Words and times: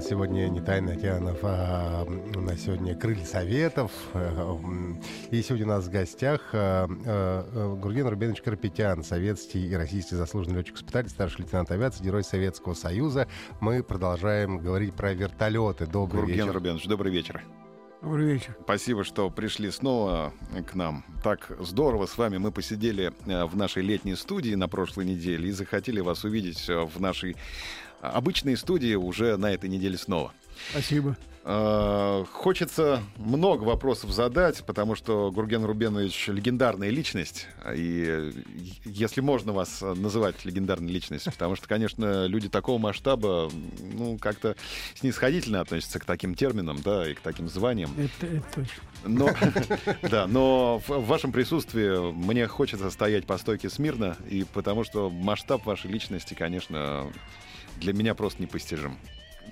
Нас 0.00 0.08
сегодня 0.08 0.48
не 0.48 0.62
тайны 0.62 0.92
океанов, 0.92 1.40
а 1.42 2.04
у 2.04 2.40
нас 2.40 2.60
сегодня 2.60 2.96
крылья 2.96 3.26
советов. 3.26 3.92
И 5.30 5.42
сегодня 5.42 5.66
у 5.66 5.68
нас 5.68 5.84
в 5.84 5.90
гостях 5.90 6.40
а, 6.54 6.88
а, 6.88 7.74
Гурген 7.76 8.08
Рубенович 8.08 8.40
Карпетян, 8.40 9.04
советский 9.04 9.66
и 9.66 9.74
российский 9.74 10.14
заслуженный 10.14 10.56
летчик-испытатель, 10.56 11.10
старший 11.10 11.42
лейтенант 11.42 11.70
авиации, 11.70 12.02
герой 12.02 12.24
Советского 12.24 12.72
Союза. 12.72 13.28
Мы 13.60 13.82
продолжаем 13.82 14.58
говорить 14.58 14.94
про 14.94 15.12
вертолеты. 15.12 15.86
Добрый 15.86 16.22
Гурген 16.22 16.46
вечер. 16.46 16.52
Рубенович, 16.54 16.86
добрый 16.86 17.12
вечер. 17.12 17.42
Добрый 18.00 18.24
вечер. 18.24 18.56
Спасибо, 18.62 19.04
что 19.04 19.28
пришли 19.28 19.70
снова 19.70 20.32
к 20.66 20.74
нам. 20.74 21.04
Так 21.22 21.52
здорово 21.60 22.06
с 22.06 22.16
вами. 22.16 22.38
Мы 22.38 22.50
посидели 22.50 23.12
э, 23.26 23.44
в 23.44 23.54
нашей 23.54 23.82
летней 23.82 24.16
студии 24.16 24.54
на 24.54 24.66
прошлой 24.66 25.04
неделе 25.04 25.50
и 25.50 25.52
захотели 25.52 26.00
вас 26.00 26.24
увидеть 26.24 26.70
э, 26.70 26.86
в 26.86 26.98
нашей 26.98 27.36
обычной 28.00 28.56
студии 28.56 28.94
уже 28.94 29.36
на 29.36 29.52
этой 29.52 29.68
неделе 29.68 29.96
снова. 29.96 30.32
Спасибо. 30.70 31.16
Э, 31.42 32.24
Хочется 32.32 33.02
много 33.16 33.64
вопросов 33.64 34.10
задать, 34.10 34.62
потому 34.64 34.94
что 34.94 35.30
Гурген 35.30 35.64
Рубенович 35.64 36.28
легендарная 36.28 36.90
личность. 36.90 37.46
И 37.74 38.32
если 38.84 39.20
можно 39.20 39.52
вас 39.52 39.80
называть 39.80 40.44
легендарной 40.44 40.92
личностью, 40.92 41.32
потому 41.32 41.56
что, 41.56 41.66
конечно, 41.66 42.26
люди 42.26 42.48
такого 42.48 42.78
масштаба, 42.78 43.50
ну, 43.94 44.18
как-то 44.18 44.54
снисходительно 44.94 45.60
относятся 45.60 45.98
к 45.98 46.04
таким 46.04 46.34
терминам, 46.34 46.78
да, 46.84 47.08
и 47.10 47.14
к 47.14 47.20
таким 47.20 47.48
званиям. 47.48 47.90
Это, 47.96 48.26
это 48.26 48.46
точно. 48.54 48.82
Но, 49.04 49.30
да, 50.10 50.26
но 50.26 50.82
в 50.86 51.06
вашем 51.06 51.32
присутствии 51.32 52.12
мне 52.12 52.46
хочется 52.48 52.90
стоять 52.90 53.26
по 53.26 53.38
стойке 53.38 53.70
смирно, 53.70 54.16
и 54.28 54.44
потому 54.52 54.84
что 54.84 55.08
масштаб 55.08 55.64
вашей 55.64 55.90
личности, 55.90 56.34
конечно, 56.34 57.10
для 57.80 57.92
меня 57.92 58.14
просто 58.14 58.42
непостижим. 58.42 58.98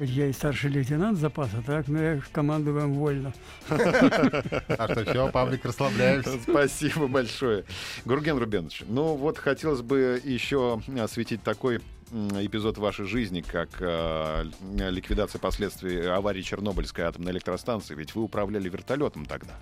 Я 0.00 0.26
и 0.26 0.32
старший 0.32 0.70
лейтенант 0.70 1.18
запаса, 1.18 1.60
так, 1.66 1.88
но 1.88 2.00
я 2.00 2.22
командую 2.30 2.80
вам 2.80 2.94
вольно. 2.94 3.32
А 3.68 4.88
что, 4.92 5.04
все, 5.04 5.28
Павлик, 5.30 5.64
расслабляемся. 5.64 6.38
Спасибо 6.42 7.08
большое. 7.08 7.64
Гурген 8.04 8.38
Рубенович, 8.38 8.84
ну 8.86 9.16
вот 9.16 9.38
хотелось 9.38 9.82
бы 9.82 10.20
еще 10.24 10.80
осветить 11.00 11.42
такой 11.42 11.80
эпизод 12.10 12.78
вашей 12.78 13.06
жизни, 13.06 13.40
как 13.40 13.70
э, 13.80 14.44
ликвидация 14.88 15.40
последствий 15.40 16.06
аварии 16.08 16.42
Чернобыльской 16.42 17.04
атомной 17.04 17.32
электростанции. 17.32 17.94
Ведь 17.94 18.14
вы 18.14 18.22
управляли 18.22 18.68
вертолетом 18.68 19.26
тогда. 19.26 19.54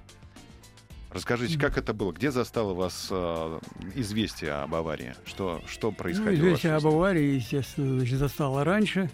Расскажите, 1.16 1.58
как 1.58 1.78
это 1.78 1.94
было? 1.94 2.12
Где 2.12 2.30
застало 2.30 2.74
вас 2.74 3.08
э, 3.10 3.58
известие 3.94 4.52
об 4.52 4.74
аварии? 4.74 5.14
Что, 5.24 5.62
что 5.66 5.88
Ну, 5.88 5.94
происходило? 5.94 6.30
в 6.30 6.34
известие 6.48 6.74
об 6.74 6.86
аварии, 6.86 7.36
естественно, 7.36 7.98
значит, 7.98 8.18
застало 8.18 8.64
раньше, 8.64 9.10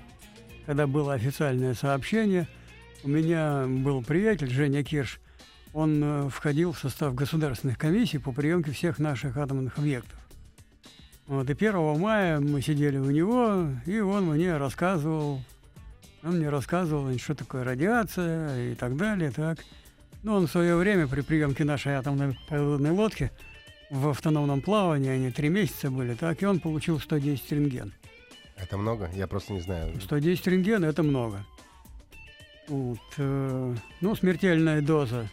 когда 0.66 0.88
было 0.88 1.14
официальное 1.14 1.74
сообщение. 1.74 2.48
У 3.04 3.08
меня 3.08 3.66
был 3.68 4.02
приятель, 4.02 4.50
Женя 4.50 4.82
Кирш. 4.82 5.20
Он 5.72 6.02
э, 6.02 6.28
входил 6.28 6.72
в 6.72 6.78
состав 6.80 7.14
государственных 7.14 7.78
комиссий 7.78 8.18
по 8.18 8.32
приемке 8.32 8.72
всех 8.72 8.98
наших 8.98 9.36
атомных 9.36 9.78
объектов. 9.78 10.18
Вот, 11.28 11.48
и 11.48 11.52
1 11.52 12.00
мая 12.00 12.40
мы 12.40 12.62
сидели 12.62 12.98
у 12.98 13.10
него, 13.12 13.68
и 13.86 14.00
он 14.00 14.24
мне 14.24 14.56
рассказывал, 14.56 15.40
он 16.24 16.38
мне 16.38 16.48
рассказывал, 16.48 17.16
что 17.16 17.36
такое 17.36 17.62
радиация 17.62 18.72
и 18.72 18.74
так 18.74 18.96
далее, 18.96 19.30
так. 19.30 19.60
Ну, 20.22 20.34
он 20.34 20.46
в 20.46 20.50
свое 20.50 20.76
время 20.76 21.08
при 21.08 21.20
приемке 21.20 21.64
нашей 21.64 21.94
атомной 21.94 22.38
подводной 22.48 22.92
лодки 22.92 23.32
в 23.90 24.08
автономном 24.08 24.60
плавании, 24.60 25.10
они 25.10 25.30
три 25.32 25.48
месяца 25.48 25.90
были, 25.90 26.14
так, 26.14 26.42
и 26.42 26.46
он 26.46 26.60
получил 26.60 27.00
110 27.00 27.52
рентген. 27.52 27.92
Это 28.56 28.78
много? 28.78 29.10
Я 29.14 29.26
просто 29.26 29.52
не 29.52 29.60
знаю. 29.60 30.00
110 30.00 30.46
рентген– 30.46 30.84
это 30.86 31.02
много. 31.02 31.44
Вот, 32.68 33.00
э, 33.18 33.74
ну, 34.00 34.14
смертельная 34.14 34.80
доза 34.80 35.28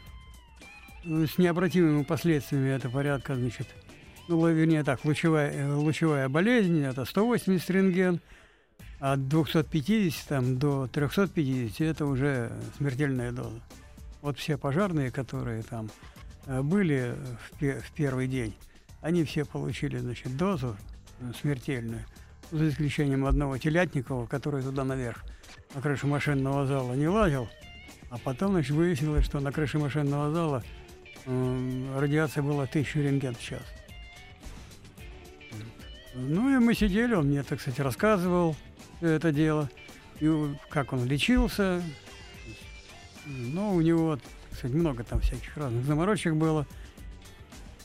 с 1.05 1.37
необратимыми 1.37 2.03
последствиями– 2.03 2.69
это 2.75 2.89
порядка, 2.89 3.35
значит, 3.35 3.67
ну, 4.27 4.47
вернее 4.47 4.83
так, 4.83 5.05
лучевая, 5.05 5.51
э, 5.51 5.73
лучевая 5.73 6.27
болезнь– 6.29 6.83
это 6.83 7.05
180 7.05 7.69
рентген, 7.69 8.21
от 8.99 9.29
250 9.29 10.27
там, 10.27 10.57
до 10.57 10.87
350– 10.87 11.79
это 11.81 12.05
уже 12.05 12.51
смертельная 12.77 13.31
доза. 13.31 13.61
Вот 14.21 14.37
все 14.37 14.57
пожарные, 14.57 15.11
которые 15.11 15.63
там 15.63 15.89
э, 16.45 16.61
были 16.61 17.15
в, 17.41 17.57
пе- 17.57 17.79
в 17.79 17.91
первый 17.91 18.27
день, 18.27 18.53
они 19.01 19.23
все 19.23 19.45
получили, 19.45 19.97
значит, 19.97 20.35
дозу 20.35 20.75
э, 21.21 21.31
смертельную 21.39 22.03
за 22.51 22.67
исключением 22.69 23.25
одного 23.25 23.57
Телятникова, 23.57 24.25
который 24.25 24.61
туда 24.63 24.83
наверх 24.83 25.23
на 25.73 25.81
крышу 25.81 26.07
машинного 26.07 26.65
зала 26.65 26.93
не 26.95 27.07
лазил, 27.07 27.47
а 28.09 28.17
потом, 28.17 28.51
значит, 28.51 28.71
выяснилось, 28.71 29.23
что 29.25 29.39
на 29.39 29.51
крыше 29.51 29.77
машинного 29.79 30.33
зала 30.33 30.63
м, 31.25 31.97
радиация 31.97 32.43
была 32.43 32.63
1000 32.63 33.01
рентген 33.01 33.35
в 33.35 33.41
час. 33.41 33.61
Ну 36.15 36.53
и 36.53 36.59
мы 36.59 36.73
сидели, 36.73 37.13
он 37.13 37.27
мне, 37.27 37.43
так 37.43 37.61
сказать, 37.61 37.79
рассказывал 37.79 38.55
это 38.99 39.31
дело, 39.31 39.69
и 40.19 40.29
как 40.69 40.91
он 40.91 41.05
лечился. 41.05 41.81
Ну, 43.29 43.75
у 43.75 43.81
него, 43.81 44.17
сказать, 44.51 44.75
много 44.75 45.03
там 45.03 45.19
всяких 45.19 45.55
разных 45.55 45.85
заморочек 45.85 46.33
было. 46.33 46.65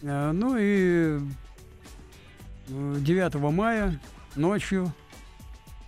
А, 0.03 0.33
Ну 0.33 0.57
и 0.59 1.21
э, 2.69 2.97
9 3.01 3.35
мая 3.53 4.01
ночью 4.37 4.93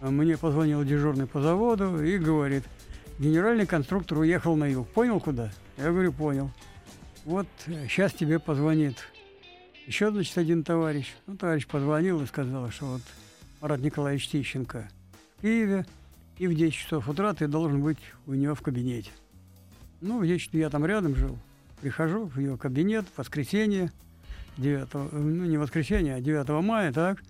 а, 0.01 0.11
мне 0.11 0.37
позвонил 0.37 0.85
дежурный 0.85 1.27
по 1.27 1.41
заводу 1.41 2.03
и 2.03 2.19
говорит, 2.19 2.65
генеральный 3.19 3.67
конструктор 3.67 4.19
уехал 4.19 4.57
на 4.57 4.65
юг. 4.65 4.89
Понял 4.89 5.21
куда? 5.21 5.51
Я 5.79 5.91
говорю, 5.91 6.13
понял. 6.13 6.51
Вот 7.25 7.49
сейчас 7.67 8.13
тебе 8.13 8.39
позвонит 8.39 8.99
еще, 9.87 10.11
значит, 10.11 10.37
один 10.37 10.65
товарищ. 10.65 11.15
Ну, 11.27 11.37
товарищ 11.37 11.67
позвонил 11.67 12.21
и 12.21 12.27
сказал, 12.27 12.71
что 12.71 12.87
вот 12.87 13.03
Марат 13.61 13.81
Николаевич 13.81 14.29
Тищенко 14.29 14.89
в 15.39 15.43
Киеве, 15.43 15.87
и 16.39 16.47
в 16.47 16.55
10 16.55 16.75
часов 16.75 17.09
утра 17.09 17.33
ты 17.35 17.49
должен 17.49 17.83
быть 17.83 17.99
у 18.27 18.35
него 18.35 18.55
в 18.55 18.63
кабинете. 18.63 19.11
Ну, 20.01 20.21
в 20.21 20.27
10 20.27 20.41
часов 20.41 20.55
я 20.55 20.71
там 20.71 20.85
рядом 20.85 21.15
жил. 21.15 21.39
Прихожу 21.81 22.27
в 22.27 22.39
его 22.39 22.57
кабинет 22.57 23.07
в 23.15 23.19
воскресенье, 23.19 23.93
9, 24.57 25.13
ну, 25.13 25.45
не 25.45 25.59
воскресенье, 25.59 26.15
а 26.15 26.21
9 26.21 26.49
мая, 26.63 26.93
так. 26.93 27.23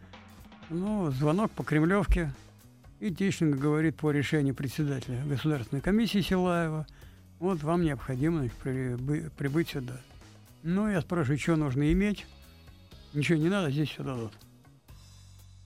Ну, 0.70 1.10
звонок 1.10 1.50
по 1.52 1.64
Кремлевке. 1.64 2.32
И 2.98 3.12
Тищенко 3.14 3.58
говорит 3.58 3.96
по 3.96 4.10
решению 4.10 4.54
председателя 4.54 5.22
Государственной 5.26 5.82
комиссии 5.82 6.20
Силаева, 6.20 6.86
вот 7.38 7.62
вам 7.62 7.82
необходимо 7.82 8.44
прибы- 8.64 9.30
прибыть 9.36 9.68
сюда. 9.70 10.00
Ну, 10.62 10.88
я 10.88 11.00
спрашиваю, 11.02 11.38
что 11.38 11.56
нужно 11.56 11.92
иметь? 11.92 12.26
Ничего 13.12 13.38
не 13.38 13.48
надо, 13.48 13.70
здесь 13.70 13.90
все 13.90 14.02
дадут. 14.02 14.32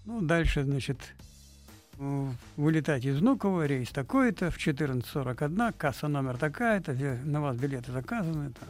Ну, 0.07 0.21
дальше, 0.21 0.65
значит, 0.65 0.99
вылетать 2.57 3.05
из 3.05 3.19
Внуково, 3.19 3.67
рейс 3.67 3.91
такой-то, 3.91 4.51
в 4.51 4.57
14.41, 4.57 5.75
касса 5.77 6.09
номер 6.09 6.39
такая-то, 6.39 6.93
на 7.25 7.41
вас 7.41 7.57
билеты 7.57 7.93
заказаны. 7.93 8.53
Там. 8.53 8.69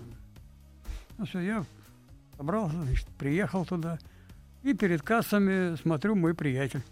Ну, 1.18 1.26
все, 1.26 1.40
я 1.40 1.64
собрался, 2.36 2.82
значит, 2.82 3.06
приехал 3.18 3.64
туда. 3.64 3.98
И 4.62 4.74
перед 4.74 5.02
кассами 5.02 5.76
смотрю, 5.76 6.16
мой 6.16 6.34
приятель. 6.34 6.82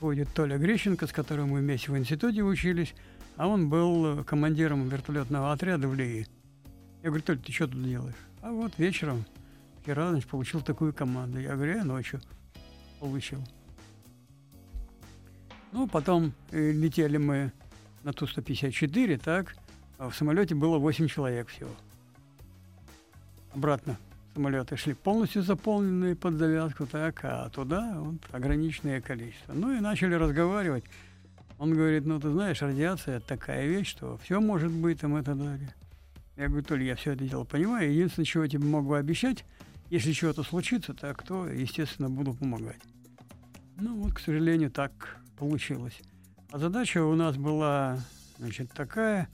Ходит 0.00 0.28
Толя 0.34 0.58
Грищенко, 0.58 1.06
с 1.06 1.12
которым 1.12 1.50
мы 1.50 1.60
вместе 1.60 1.90
в 1.92 1.98
институте 1.98 2.42
учились, 2.42 2.94
а 3.36 3.46
он 3.46 3.68
был 3.68 4.20
э, 4.20 4.24
командиром 4.24 4.88
вертолетного 4.88 5.52
отряда 5.52 5.88
в 5.88 5.94
Лии. 5.94 6.26
Я 7.02 7.08
говорю, 7.08 7.22
Толь, 7.22 7.38
ты 7.38 7.52
что 7.52 7.68
тут 7.68 7.82
делаешь? 7.84 8.14
А 8.40 8.50
вот 8.50 8.72
вечером 8.78 9.24
вчера, 9.80 10.10
значит, 10.10 10.28
получил 10.28 10.60
такую 10.60 10.92
команду. 10.92 11.38
Я 11.38 11.54
говорю, 11.54 11.76
я 11.76 11.84
ночью 11.84 12.20
получил. 12.98 13.42
Ну, 15.72 15.88
потом 15.88 16.32
э, 16.50 16.70
летели 16.70 17.16
мы 17.16 17.50
на 18.04 18.12
Ту-154, 18.12 19.18
так, 19.18 19.56
а 19.98 20.10
в 20.10 20.14
самолете 20.14 20.54
было 20.54 20.78
8 20.78 21.08
человек 21.08 21.48
всего. 21.48 21.70
Обратно 23.54 23.96
самолеты 24.34 24.76
шли 24.76 24.94
полностью 24.94 25.42
заполненные 25.42 26.16
под 26.16 26.34
завязку, 26.34 26.86
так, 26.86 27.20
а 27.24 27.48
туда 27.50 27.94
вот 27.98 28.16
ограниченное 28.32 29.00
количество. 29.00 29.52
Ну 29.52 29.76
и 29.76 29.80
начали 29.80 30.14
разговаривать. 30.14 30.84
Он 31.58 31.74
говорит, 31.74 32.06
ну 32.06 32.18
ты 32.18 32.30
знаешь, 32.30 32.62
радиация 32.62 33.20
такая 33.20 33.66
вещь, 33.66 33.88
что 33.88 34.18
все 34.18 34.40
может 34.40 34.70
быть 34.70 35.00
там 35.00 35.16
это 35.16 35.34
далее. 35.34 35.74
Я 36.36 36.48
говорю, 36.48 36.64
Толя, 36.64 36.84
я 36.84 36.96
все 36.96 37.12
это 37.12 37.24
дело 37.24 37.44
понимаю. 37.44 37.92
Единственное, 37.92 38.26
чего 38.26 38.44
я 38.44 38.50
тебе 38.50 38.64
могу 38.64 38.94
обещать, 38.94 39.44
если 39.90 40.12
чего-то 40.12 40.42
случится, 40.42 40.94
так 40.94 41.22
то, 41.22 41.46
естественно, 41.46 42.08
буду 42.08 42.34
помогать. 42.34 42.80
Ну 43.78 43.96
вот, 43.96 44.14
к 44.14 44.18
сожалению, 44.18 44.70
так 44.70 45.18
получилось. 45.42 45.98
А 46.52 46.58
задача 46.60 47.04
у 47.04 47.16
нас 47.16 47.36
была, 47.36 47.98
значит, 48.38 48.70
такая, 48.70 49.28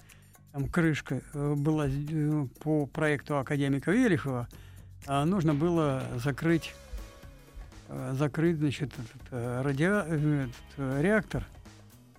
там 0.52 0.66
крышка 0.66 1.20
э, 1.34 1.54
была 1.54 1.86
э, 1.86 2.46
по 2.60 2.86
проекту 2.86 3.36
академика 3.36 3.90
Велихова, 3.90 4.48
а 5.06 5.26
нужно 5.26 5.52
было 5.52 6.02
закрыть, 6.16 6.74
э, 7.88 8.14
закрыть, 8.18 8.56
значит, 8.56 8.90
этот, 8.90 9.64
радиа, 9.66 10.06
этот, 10.08 11.02
реактор, 11.02 11.44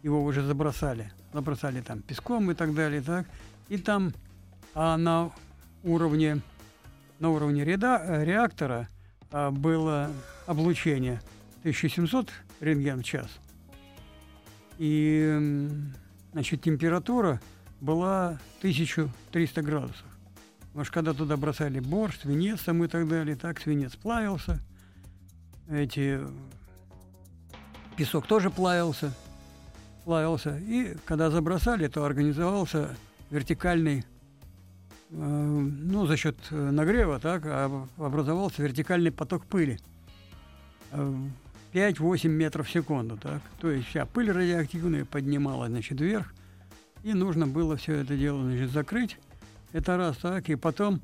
его 0.03 0.23
уже 0.23 0.43
забросали, 0.43 1.11
забросали 1.33 1.81
там 1.81 2.03
песком 2.03 2.51
и 2.51 2.53
так 2.53 2.75
далее, 2.75 3.01
так, 3.01 3.25
и 3.69 3.79
там 3.79 4.13
а 4.75 4.97
на 4.97 5.31
уровне 5.83 6.41
на 7.17 7.31
уровне 7.31 7.65
ряда, 7.65 8.23
реактора 8.23 8.87
а, 9.31 9.49
было 9.49 10.11
облучение 10.45 11.21
1700 11.63 12.29
рентген 12.61 13.01
в 13.01 13.03
час. 13.03 13.29
И 14.79 15.69
значит, 16.31 16.63
температура 16.63 17.39
была 17.79 18.39
1300 18.59 19.61
градусов. 19.61 20.05
Потому 20.69 20.85
что 20.85 20.93
когда 20.93 21.13
туда 21.13 21.37
бросали 21.37 21.79
борщ, 21.79 22.17
свинец 22.19 22.61
там 22.61 22.83
и 22.83 22.87
так 22.87 23.07
далее, 23.07 23.35
так 23.35 23.59
свинец 23.59 23.95
плавился. 23.95 24.59
Эти... 25.69 26.19
Песок 27.95 28.25
тоже 28.25 28.49
плавился. 28.49 29.13
Плавился. 30.05 30.57
И 30.57 30.95
когда 31.05 31.29
забросали, 31.29 31.87
то 31.87 32.03
организовался 32.05 32.95
вертикальный 33.29 34.03
Э, 35.11 35.15
ну, 35.15 36.05
за 36.05 36.17
счет 36.17 36.37
э, 36.51 36.55
нагрева, 36.55 37.19
так, 37.19 37.43
образовался 37.97 38.61
вертикальный 38.61 39.11
поток 39.11 39.45
пыли. 39.45 39.79
5-8 41.73 42.19
э, 42.23 42.27
метров 42.27 42.67
в 42.67 42.71
секунду, 42.71 43.17
так. 43.17 43.41
То 43.59 43.69
есть 43.69 43.87
вся 43.87 44.05
пыль 44.05 44.31
радиоактивная 44.31 45.05
поднималась, 45.05 45.69
значит, 45.69 45.99
вверх, 45.99 46.33
и 47.03 47.13
нужно 47.13 47.47
было 47.47 47.77
все 47.77 47.95
это 47.95 48.17
дело, 48.17 48.43
значит, 48.43 48.71
закрыть. 48.71 49.17
Это 49.71 49.97
раз, 49.97 50.17
так, 50.17 50.49
и 50.49 50.55
потом 50.55 51.01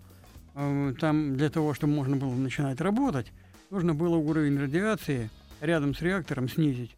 там 0.56 1.36
для 1.36 1.50
того, 1.50 1.74
чтобы 1.74 1.94
можно 1.94 2.16
было 2.16 2.34
начинать 2.34 2.80
работать, 2.80 3.32
нужно 3.70 3.94
было 3.94 4.16
уровень 4.16 4.58
радиации 4.58 5.30
рядом 5.60 5.94
с 5.94 6.02
реактором 6.02 6.50
снизить. 6.50 6.96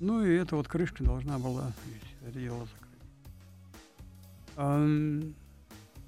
Ну 0.00 0.24
и 0.24 0.34
эта 0.34 0.56
вот 0.56 0.68
крышка 0.68 1.04
должна 1.04 1.38
была 1.38 1.72
это 2.26 2.38
дело 2.38 2.66
закрыть. 4.56 5.34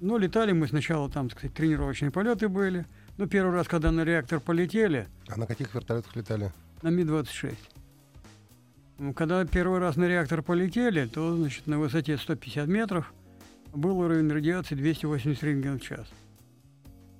Ну, 0.01 0.17
летали 0.17 0.51
мы 0.51 0.67
сначала, 0.67 1.09
там, 1.11 1.29
так 1.29 1.37
сказать, 1.37 1.55
тренировочные 1.55 2.09
полеты 2.09 2.49
были. 2.49 2.85
Ну, 3.17 3.27
первый 3.27 3.53
раз, 3.53 3.67
когда 3.67 3.91
на 3.91 4.03
реактор 4.03 4.39
полетели... 4.39 5.07
А 5.27 5.37
на 5.37 5.45
каких 5.45 5.75
вертолетах 5.75 6.15
летали? 6.15 6.51
На 6.81 6.89
Ми-26. 6.89 7.55
Ну, 8.97 9.13
когда 9.13 9.45
первый 9.45 9.79
раз 9.79 9.95
на 9.97 10.07
реактор 10.07 10.41
полетели, 10.41 11.05
то, 11.05 11.35
значит, 11.35 11.67
на 11.67 11.79
высоте 11.79 12.17
150 12.17 12.67
метров 12.67 13.13
был 13.73 13.99
уровень 13.99 14.31
радиации 14.31 14.75
280 14.75 15.43
рентген 15.43 15.79
в 15.79 15.83
час. 15.83 16.07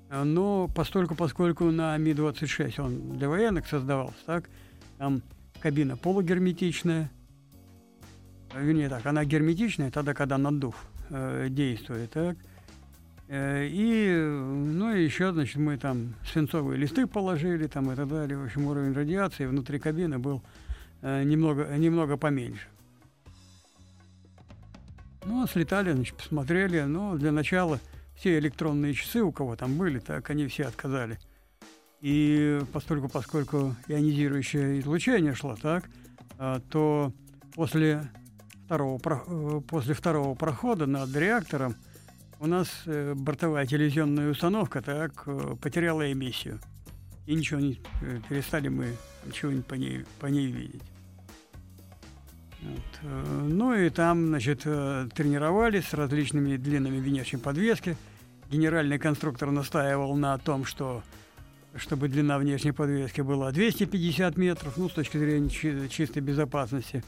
Но 0.10 0.68
постольку, 0.68 1.16
поскольку 1.16 1.66
на 1.66 1.98
Ми-26 1.98 2.81
он 2.81 3.18
для 3.18 3.30
военных 3.30 3.68
создавался, 3.68 4.18
так, 4.25 4.50
там 4.98 5.22
кабина 5.60 5.96
полугерметичная, 5.96 7.12
вернее 8.56 8.90
так, 8.90 9.06
она 9.06 9.24
герметичная 9.25 9.92
тогда, 9.92 10.13
когда 10.13 10.38
наддув 10.38 10.75
э, 11.10 11.48
действует, 11.50 12.12
так, 12.12 12.36
и, 13.33 14.13
ну, 14.13 14.94
и 14.94 15.06
еще, 15.06 15.31
значит, 15.31 15.56
мы 15.56 15.78
там 15.78 16.16
свинцовые 16.30 16.78
листы 16.78 17.07
положили, 17.07 17.66
там 17.68 17.89
и 17.89 17.95
так 17.95 18.10
далее. 18.10 18.38
В 18.38 18.44
общем, 18.44 18.66
уровень 18.66 18.92
радиации 18.92 19.45
внутри 19.45 19.80
кабины 19.80 20.19
был 20.19 20.44
э, 21.01 21.24
немного, 21.24 21.78
немного 21.78 22.18
поменьше. 22.18 22.68
Ну, 25.24 25.48
слетали, 25.48 25.94
значит, 25.94 26.18
посмотрели. 26.18 26.81
Но 26.81 27.16
для 27.16 27.31
начала 27.31 27.80
все 28.18 28.38
электронные 28.38 28.94
часы, 28.94 29.22
у 29.22 29.31
кого 29.31 29.56
там 29.56 29.77
были, 29.77 30.00
так 30.00 30.30
они 30.30 30.48
все 30.48 30.66
отказали. 30.66 31.18
И 32.01 32.60
поскольку, 32.74 33.07
поскольку 33.07 33.77
ионизирующее 33.88 34.81
излучение 34.81 35.36
шло, 35.36 35.56
так, 35.56 35.89
э, 36.38 36.60
то 36.69 37.13
после 37.56 38.12
второго, 38.66 38.98
после 39.62 39.94
второго 39.94 40.36
прохода 40.36 40.86
над 40.86 41.16
реактором 41.16 41.75
у 42.42 42.48
нас 42.48 42.68
э, 42.88 43.14
бортовая 43.14 43.68
телевизионная 43.68 44.32
установка 44.32 44.82
так 44.82 45.24
э, 45.28 45.56
потеряла 45.62 46.12
эмиссию. 46.12 46.60
И 47.28 47.36
ничего 47.36 47.60
не 47.60 47.80
э, 48.02 48.20
перестали 48.28 48.68
мы 48.68 48.96
ничего 49.28 49.52
не 49.52 49.62
по 49.62 49.76
ней, 49.76 50.06
по 50.20 50.26
ней 50.26 50.48
видеть. 50.48 50.82
Вот. 52.64 53.12
Ну 53.48 53.74
и 53.76 53.90
там, 53.90 54.28
значит, 54.28 54.62
тренировались 54.62 55.88
с 55.88 55.94
различными 55.94 56.58
длинными 56.58 57.00
внешней 57.00 57.40
подвески. 57.40 57.96
Генеральный 58.50 58.98
конструктор 58.98 59.52
настаивал 59.52 60.16
на 60.16 60.38
том, 60.40 60.66
что 60.66 61.04
чтобы 61.76 62.08
длина 62.08 62.38
внешней 62.38 62.72
подвески 62.72 63.22
была 63.22 63.52
250 63.52 64.38
метров, 64.38 64.78
ну, 64.78 64.90
с 64.90 64.94
точки 64.94 65.18
зрения 65.18 65.50
чи- 65.50 65.90
чистой 65.90 66.20
безопасности. 66.20 67.04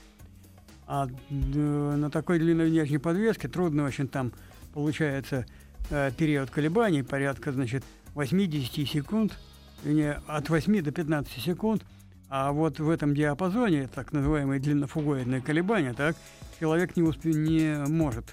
А 0.87 1.07
на 1.29 2.09
такой 2.09 2.39
длинной 2.39 2.69
внешней 2.69 2.99
подвеске 2.99 3.47
трудно 3.47 3.83
очень 3.83 4.07
там 4.07 4.31
получается 4.73 5.45
э, 5.89 6.11
период 6.17 6.49
колебаний 6.49 7.03
порядка, 7.03 7.51
значит, 7.51 7.83
80 8.15 8.87
секунд, 8.87 9.37
не, 9.83 10.13
от 10.13 10.49
8 10.49 10.81
до 10.81 10.91
15 10.91 11.41
секунд, 11.41 11.83
а 12.29 12.51
вот 12.51 12.79
в 12.79 12.89
этом 12.89 13.13
диапазоне, 13.13 13.87
так 13.87 14.11
называемые 14.11 14.59
длиннофугоидные 14.59 15.41
колебания, 15.41 15.93
так, 15.93 16.15
человек 16.59 16.95
не, 16.95 17.03
успе- 17.03 17.33
не 17.33 17.87
может 17.87 18.25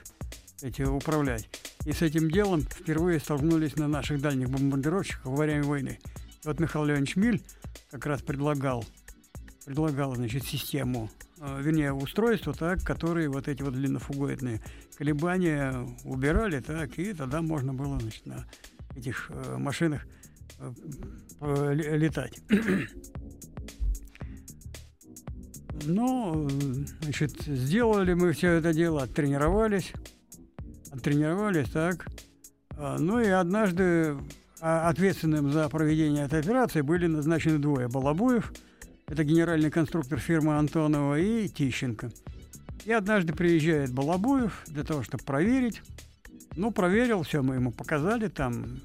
эти 0.63 0.83
управлять. 0.83 1.49
И 1.87 1.93
с 1.93 2.03
этим 2.03 2.31
делом 2.31 2.63
впервые 2.63 3.21
столкнулись 3.21 3.77
на 3.77 3.89
наших 3.89 4.21
дальних 4.21 4.51
бомбардировщиках 4.51 5.25
во 5.25 5.37
время 5.37 5.65
войны. 5.65 5.99
И 6.43 6.47
вот 6.47 6.61
Михаил 6.61 6.85
Леонидович 6.85 7.17
Миль 7.17 7.43
как 7.91 8.07
раз 8.07 8.23
предлагал, 8.23 8.85
предлагал 9.65 10.15
значит, 10.15 10.45
систему 10.45 11.11
вернее, 11.41 11.93
устройства, 11.93 12.53
так, 12.53 12.83
которые 12.83 13.29
вот 13.29 13.49
эти 13.49 13.63
вот 13.63 13.73
длиннофугоидные 13.73 14.61
колебания 14.97 15.87
убирали, 16.05 16.61
так, 16.61 16.99
и 16.99 17.15
тогда 17.15 17.41
можно 17.41 17.73
было, 17.73 17.99
значит, 17.99 18.27
на 18.27 18.45
этих 18.95 19.31
э, 19.31 19.57
машинах 19.57 20.07
э, 20.59 20.73
э, 21.41 21.75
летать. 21.75 22.41
Ну, 25.87 26.47
значит, 27.01 27.41
сделали 27.41 28.13
мы 28.13 28.33
все 28.33 28.51
это 28.53 28.75
дело, 28.75 29.03
оттренировались, 29.03 29.95
оттренировались, 30.93 31.71
так. 31.71 32.07
А, 32.77 32.99
ну 32.99 33.19
и 33.19 33.29
однажды 33.29 34.19
а, 34.61 34.91
ответственным 34.91 35.51
за 35.51 35.71
проведение 35.71 36.27
этой 36.27 36.41
операции 36.41 36.83
были 36.83 37.07
назначены 37.07 37.59
двое. 37.59 37.89
Балабуев– 37.89 38.53
это 39.11 39.25
генеральный 39.25 39.71
конструктор 39.71 40.21
фирмы 40.21 40.57
Антонова 40.57 41.19
и 41.19 41.49
Тищенко. 41.49 42.11
И 42.85 42.93
однажды 42.93 43.33
приезжает 43.33 43.93
Балабуев 43.93 44.63
для 44.69 44.85
того, 44.85 45.03
чтобы 45.03 45.25
проверить. 45.25 45.83
Ну, 46.57 46.71
проверил, 46.71 47.25
все, 47.25 47.43
мы 47.43 47.57
ему 47.57 47.73
показали 47.73 48.29
там, 48.29 48.81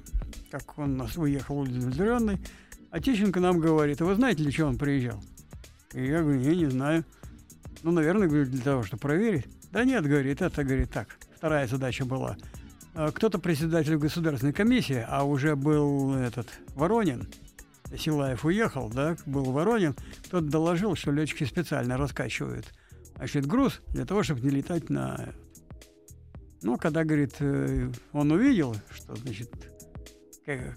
как 0.50 0.78
он 0.78 0.96
нас 0.96 1.16
выехал 1.16 1.60
удовлетворенный. 1.60 2.40
А 2.90 3.00
Тищенко 3.00 3.38
нам 3.38 3.60
говорит, 3.60 4.00
а 4.02 4.04
вы 4.04 4.16
знаете, 4.16 4.42
для 4.42 4.50
чего 4.50 4.68
он 4.68 4.78
приезжал? 4.78 5.22
И 5.94 6.04
я 6.04 6.22
говорю, 6.22 6.40
я 6.40 6.54
не 6.56 6.66
знаю. 6.66 7.04
Ну, 7.84 7.92
наверное, 7.92 8.26
говорю, 8.26 8.46
для 8.46 8.62
того, 8.62 8.82
чтобы 8.82 9.00
проверить. 9.00 9.46
Да 9.70 9.84
нет, 9.84 10.04
говорит, 10.04 10.42
это, 10.42 10.64
говорит, 10.64 10.90
так. 10.90 11.08
Вторая 11.36 11.68
задача 11.68 12.04
была. 12.04 12.36
А 12.94 13.12
кто-то 13.12 13.38
председатель 13.38 13.96
государственной 13.96 14.52
комиссии, 14.52 15.04
а 15.06 15.22
уже 15.22 15.54
был 15.54 16.14
этот 16.14 16.48
Воронин, 16.74 17.28
Силаев 17.96 18.44
уехал, 18.44 18.88
да, 18.88 19.16
был 19.26 19.44
Воронин, 19.44 19.94
тот 20.30 20.48
доложил, 20.48 20.96
что 20.96 21.12
летчики 21.12 21.44
специально 21.44 21.96
раскачивают 21.96 22.72
значит, 23.16 23.46
груз 23.46 23.80
для 23.88 24.04
того, 24.04 24.22
чтобы 24.22 24.40
не 24.42 24.50
летать 24.50 24.90
на... 24.90 25.32
Ну, 26.62 26.76
когда, 26.78 27.04
говорит, 27.04 27.34
э, 27.40 27.90
он 28.12 28.32
увидел, 28.32 28.74
что, 28.90 29.14
значит, 29.16 29.50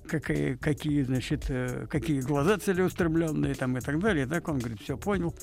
какие, 0.07 0.55
какие, 0.55 1.03
значит, 1.03 1.45
э, 1.49 1.87
какие 1.89 2.21
глаза 2.21 2.57
целеустремленные 2.57 3.55
там 3.55 3.77
и 3.77 3.81
так 3.81 3.99
далее, 3.99 4.27
так 4.27 4.47
он, 4.47 4.59
говорит, 4.59 4.81
все 4.81 4.97
понял. 4.97 5.33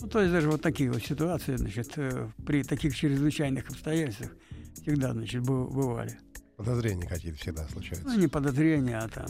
Ну, 0.00 0.08
то 0.08 0.20
есть 0.20 0.32
даже 0.32 0.50
вот 0.50 0.62
такие 0.62 0.90
вот 0.90 1.02
ситуации, 1.02 1.56
значит, 1.56 1.92
э, 1.96 2.28
при 2.46 2.62
таких 2.62 2.96
чрезвычайных 2.96 3.68
обстоятельствах 3.68 4.30
всегда, 4.74 5.12
значит, 5.12 5.42
бывали. 5.42 6.18
Подозрения 6.56 7.06
какие-то 7.06 7.38
всегда 7.38 7.66
случаются. 7.68 8.06
Ну, 8.06 8.16
не 8.16 8.28
подозрения, 8.28 8.98
а 8.98 9.08
там, 9.08 9.26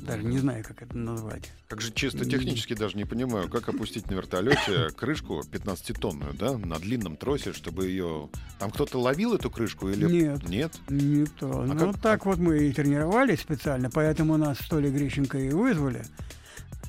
даже 0.00 0.24
не 0.24 0.38
знаю, 0.38 0.64
как 0.64 0.82
это 0.82 0.96
назвать. 0.96 1.52
Как 1.68 1.80
же 1.80 1.92
чисто 1.92 2.24
технически 2.24 2.74
даже 2.74 2.96
не 2.96 3.04
понимаю, 3.04 3.48
как 3.48 3.68
опустить 3.68 4.10
на 4.10 4.14
вертолете 4.14 4.88
крышку 4.96 5.40
15-тонную, 5.40 6.34
да, 6.36 6.58
на 6.58 6.78
длинном 6.80 7.16
тросе, 7.16 7.52
чтобы 7.52 7.86
ее... 7.86 8.28
Там 8.58 8.72
кто-то 8.72 8.98
ловил 8.98 9.34
эту 9.34 9.50
крышку 9.50 9.88
или... 9.88 10.04
Нет. 10.06 10.48
Нет? 10.48 10.72
Никто. 10.88 11.62
ну, 11.64 11.78
как- 11.78 12.00
так 12.00 12.26
вот 12.26 12.38
мы 12.38 12.58
и 12.66 12.72
тренировались 12.72 13.40
специально, 13.40 13.88
поэтому 13.88 14.36
нас 14.36 14.58
с 14.58 14.68
Толей 14.68 14.90
Грищенко 14.90 15.38
и 15.38 15.50
вызвали, 15.50 16.04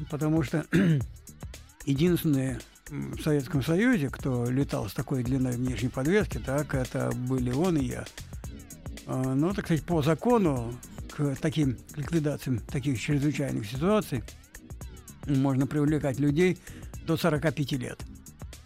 потому 0.09 0.41
что 0.41 0.65
единственные 1.85 2.59
в 2.89 3.21
Советском 3.21 3.63
Союзе, 3.63 4.09
кто 4.09 4.49
летал 4.49 4.89
с 4.89 4.93
такой 4.93 5.23
длиной 5.23 5.53
внешней 5.53 5.89
подвески, 5.89 6.39
так, 6.39 6.73
это 6.73 7.11
были 7.11 7.51
он 7.51 7.77
и 7.77 7.85
я. 7.85 8.05
А, 9.09 9.33
Ну, 9.33 9.53
так 9.53 9.65
сказать, 9.65 9.83
по 9.83 10.01
закону 10.03 10.71
к 11.11 11.35
таким 11.41 11.77
ликвидациям 11.95 12.59
таких 12.59 13.01
чрезвычайных 13.01 13.65
ситуаций 13.65 14.23
можно 15.25 15.65
привлекать 15.65 16.19
людей 16.19 16.59
до 17.07 17.17
45 17.17 17.71
лет. 17.73 17.99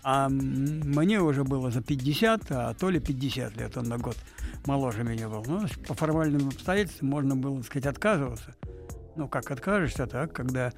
А 0.04 0.28
мне 0.28 1.22
уже 1.22 1.46
было 1.46 1.72
за 1.72 1.82
50, 1.82 2.52
а 2.52 2.74
то 2.74 2.90
ли 2.90 3.00
50 3.00 3.56
лет, 3.56 3.78
он 3.78 3.86
на 3.86 3.98
год 3.98 4.18
моложе 4.66 5.04
меня 5.04 5.30
был. 5.30 5.46
Ну, 5.48 5.66
по 5.88 5.94
формальным 5.94 6.50
обстоятельствам 6.50 7.10
можно 7.10 7.38
было, 7.38 7.58
так 7.58 7.66
сказать, 7.66 7.86
отказываться. 7.86 8.54
Ну, 9.16 9.30
как 9.30 9.50
откажешься, 9.50 10.08
так, 10.08 10.34
когда, 10.34 10.74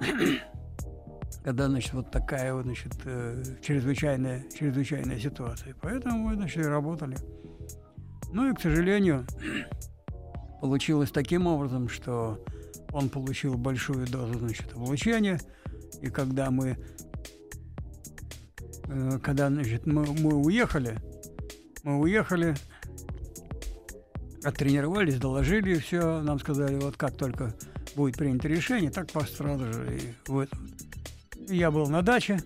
когда 1.44 1.68
значит, 1.68 1.92
вот 1.92 2.10
такая 2.10 2.52
вот, 2.52 2.64
значит, 2.64 2.94
э, 3.04 3.44
чрезвычайная, 3.62 4.44
чрезвычайная 4.58 5.20
ситуация. 5.20 5.76
Поэтому 5.80 6.18
мы, 6.18 6.34
значит, 6.34 6.66
работали. 6.66 7.16
Ну 8.34 8.50
и, 8.50 8.52
к 8.52 8.60
сожалению, 8.60 9.24
получилось 10.60 11.12
таким 11.12 11.46
образом, 11.46 11.88
что 11.88 12.44
он 12.92 13.08
получил 13.08 13.54
большую 13.54 14.08
дозу, 14.08 14.40
значит, 14.40 14.72
облучения, 14.72 15.40
и 16.02 16.08
когда 16.08 16.50
мы, 16.50 16.76
э, 18.88 19.18
когда, 19.22 19.48
значит, 19.50 19.86
мы, 19.86 20.04
мы 20.04 20.34
уехали, 20.34 20.98
мы 21.84 22.00
уехали, 22.00 22.56
оттренировались, 24.42 25.20
доложили 25.20 25.78
все, 25.78 26.20
нам 26.20 26.40
сказали, 26.40 26.74
вот 26.74 26.96
как 26.96 27.16
только 27.16 27.54
будет 27.94 28.16
принято 28.16 28.48
решение, 28.48 28.90
так 28.90 29.14
вас 29.14 29.30
сразу 29.30 29.72
же 29.72 29.96
и 29.96 30.14
вот. 30.26 30.48
И 31.48 31.56
Я 31.56 31.70
был 31.70 31.88
на 31.88 32.02
даче, 32.02 32.42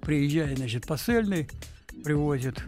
приезжает, 0.00 0.58
значит, 0.58 0.88
посыльный, 0.88 1.48
привозит, 2.02 2.60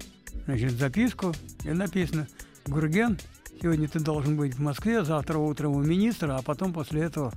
значит, 0.45 0.73
записку, 0.73 1.35
и 1.69 1.73
написано, 1.73 2.27
Гурген, 2.67 3.19
сегодня 3.61 3.89
ты 3.89 4.01
должен 4.01 4.37
быть 4.37 4.55
в 4.55 4.61
Москве, 4.61 5.05
завтра 5.05 5.39
утром 5.39 5.73
у 5.73 5.83
министра, 5.83 6.37
а 6.37 6.43
потом 6.43 6.73
после 6.73 7.03
этого 7.03 7.33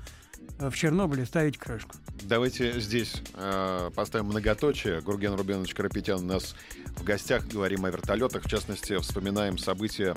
э, 0.60 0.70
в 0.70 0.76
Чернобыле 0.76 1.26
ставить 1.26 1.58
крышку. 1.58 1.96
Давайте 2.24 2.80
здесь 2.80 3.22
э, 3.34 3.90
поставим 3.94 4.28
многоточие. 4.28 5.02
Гурген 5.02 5.34
Рубенович 5.34 5.74
Карапетян 5.74 6.20
у 6.20 6.26
нас 6.26 6.56
в 6.96 7.04
гостях. 7.04 7.48
Говорим 7.48 7.86
о 7.86 7.90
вертолетах. 7.90 8.44
В 8.44 8.50
частности, 8.50 8.98
вспоминаем 9.00 9.58
события 9.58 10.16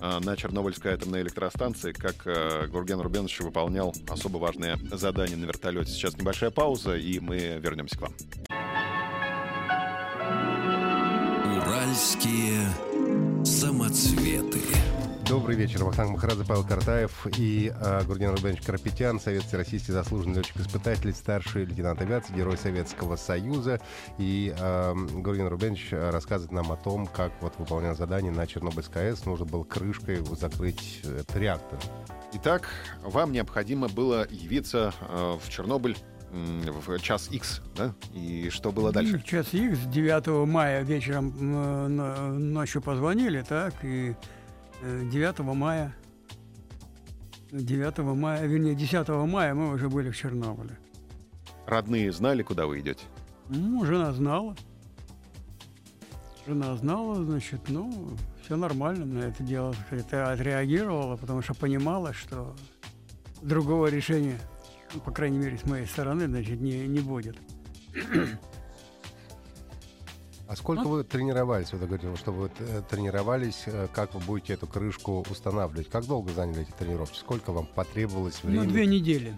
э, 0.00 0.18
на 0.20 0.36
Чернобыльской 0.36 0.92
атомной 0.92 1.22
электростанции, 1.22 1.92
как 1.92 2.26
э, 2.26 2.66
Гурген 2.68 3.00
Рубенович 3.00 3.40
выполнял 3.40 3.94
особо 4.08 4.38
важные 4.38 4.76
задания 4.92 5.36
на 5.36 5.46
вертолете. 5.46 5.90
Сейчас 5.90 6.16
небольшая 6.16 6.50
пауза, 6.50 6.96
и 6.96 7.18
мы 7.18 7.58
вернемся 7.60 7.98
к 7.98 8.02
вам. 8.02 8.12
Уральские 11.56 12.68
самоцветы. 13.44 14.60
Добрый 15.28 15.56
вечер. 15.56 15.84
Вахтанг 15.84 16.12
Махарадзе, 16.12 16.44
Павел 16.44 16.64
Картаев 16.64 17.26
и 17.36 17.70
э, 17.78 18.02
Гурген 18.04 18.30
Рубенович 18.30 18.62
Карапетян, 18.62 19.20
советский 19.20 19.56
российский 19.56 19.92
заслуженный 19.92 20.36
летчик-испытатель, 20.36 21.12
старший 21.12 21.66
лейтенант 21.66 22.00
авиации, 22.00 22.32
герой 22.34 22.56
Советского 22.56 23.16
Союза. 23.16 23.78
И 24.16 24.54
э, 24.58 24.94
Гурген 24.94 25.48
Рубенович 25.48 25.88
э, 25.90 26.10
рассказывает 26.10 26.52
нам 26.52 26.72
о 26.72 26.76
том, 26.76 27.06
как 27.06 27.32
вот 27.42 27.52
выполнял 27.58 27.94
задание 27.94 28.32
на 28.32 28.46
Чернобыльской 28.46 29.10
АЭС. 29.10 29.26
Нужно 29.26 29.44
было 29.44 29.64
крышкой 29.64 30.24
закрыть 30.34 31.02
этот 31.04 31.36
реактор. 31.36 31.78
Итак, 32.32 32.68
вам 33.02 33.32
необходимо 33.32 33.88
было 33.88 34.26
явиться 34.30 34.94
э, 35.00 35.38
в 35.44 35.50
Чернобыль 35.50 35.98
в 36.30 36.98
час 37.00 37.28
X, 37.30 37.62
да? 37.76 37.94
И 38.12 38.50
что 38.50 38.70
было 38.72 38.92
дальше? 38.92 39.18
В 39.18 39.24
час 39.24 39.52
X 39.54 39.78
9 39.86 40.46
мая 40.46 40.82
вечером 40.82 41.32
э, 41.38 41.86
но- 41.88 42.32
ночью 42.38 42.82
позвонили, 42.82 43.42
так, 43.42 43.74
и 43.82 44.14
э, 44.82 45.02
9 45.10 45.38
мая, 45.40 45.94
9 47.52 47.98
мая, 47.98 48.46
вернее, 48.46 48.74
10 48.74 49.08
мая 49.08 49.54
мы 49.54 49.72
уже 49.72 49.88
были 49.88 50.10
в 50.10 50.16
Чернобыле. 50.16 50.78
Родные 51.66 52.12
знали, 52.12 52.42
куда 52.42 52.66
вы 52.66 52.80
идете? 52.80 53.04
Ну, 53.48 53.84
жена 53.84 54.12
знала. 54.12 54.56
Жена 56.46 56.76
знала, 56.76 57.14
значит, 57.24 57.60
ну, 57.68 58.16
все 58.42 58.56
нормально 58.56 59.04
на 59.04 59.18
это 59.24 59.42
дело, 59.42 59.74
сказать, 59.86 60.10
отреагировала, 60.12 61.16
потому 61.16 61.42
что 61.42 61.54
понимала, 61.54 62.14
что 62.14 62.56
другого 63.42 63.88
решения, 63.88 64.38
ну, 64.38 64.57
по 65.04 65.10
крайней 65.10 65.38
мере, 65.38 65.58
с 65.58 65.64
моей 65.64 65.86
стороны, 65.86 66.26
значит, 66.26 66.60
не, 66.60 66.86
не 66.86 67.00
будет. 67.00 67.36
А 70.46 70.56
сколько 70.56 70.84
Ну. 70.84 70.88
вы 70.88 71.04
тренировались? 71.04 71.72
Вы 71.72 71.86
говорите, 71.86 72.16
что 72.16 72.32
вы 72.32 72.50
э, 72.58 72.82
тренировались, 72.88 73.64
э, 73.66 73.86
как 73.92 74.14
вы 74.14 74.20
будете 74.20 74.54
эту 74.54 74.66
крышку 74.66 75.22
устанавливать? 75.30 75.90
Как 75.90 76.06
долго 76.06 76.32
заняли 76.32 76.62
эти 76.62 76.70
тренировки? 76.70 77.18
Сколько 77.18 77.52
вам 77.52 77.66
потребовалось 77.66 78.42
времени? 78.42 78.64
Ну, 78.64 78.70
две 78.70 78.86
недели. 78.86 79.36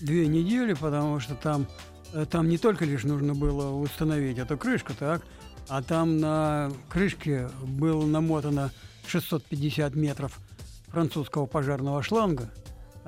Две 0.00 0.26
недели, 0.26 0.72
потому 0.74 1.20
что 1.20 1.36
там, 1.36 1.68
э, 2.12 2.26
там 2.28 2.48
не 2.48 2.58
только 2.58 2.84
лишь 2.84 3.04
нужно 3.04 3.34
было 3.34 3.70
установить 3.72 4.38
эту 4.38 4.58
крышку, 4.58 4.94
так, 4.98 5.22
а 5.68 5.80
там 5.80 6.18
на 6.18 6.72
крышке 6.88 7.48
было 7.62 8.04
намотано 8.04 8.72
650 9.06 9.94
метров 9.94 10.40
французского 10.88 11.46
пожарного 11.46 12.02
шланга. 12.02 12.50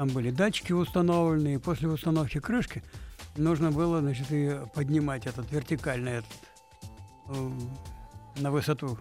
Там 0.01 0.09
были 0.09 0.31
датчики 0.31 0.73
установлены, 0.73 1.57
и 1.57 1.59
после 1.59 1.87
установки 1.87 2.41
крышки 2.41 2.83
нужно 3.37 3.71
было, 3.71 4.01
значит, 4.01 4.29
и 4.31 4.59
поднимать 4.75 5.27
этот 5.27 5.53
вертикальный 5.53 6.13
этот, 6.13 6.33
э, 7.29 7.51
на 8.37 8.51
высоту 8.51 8.97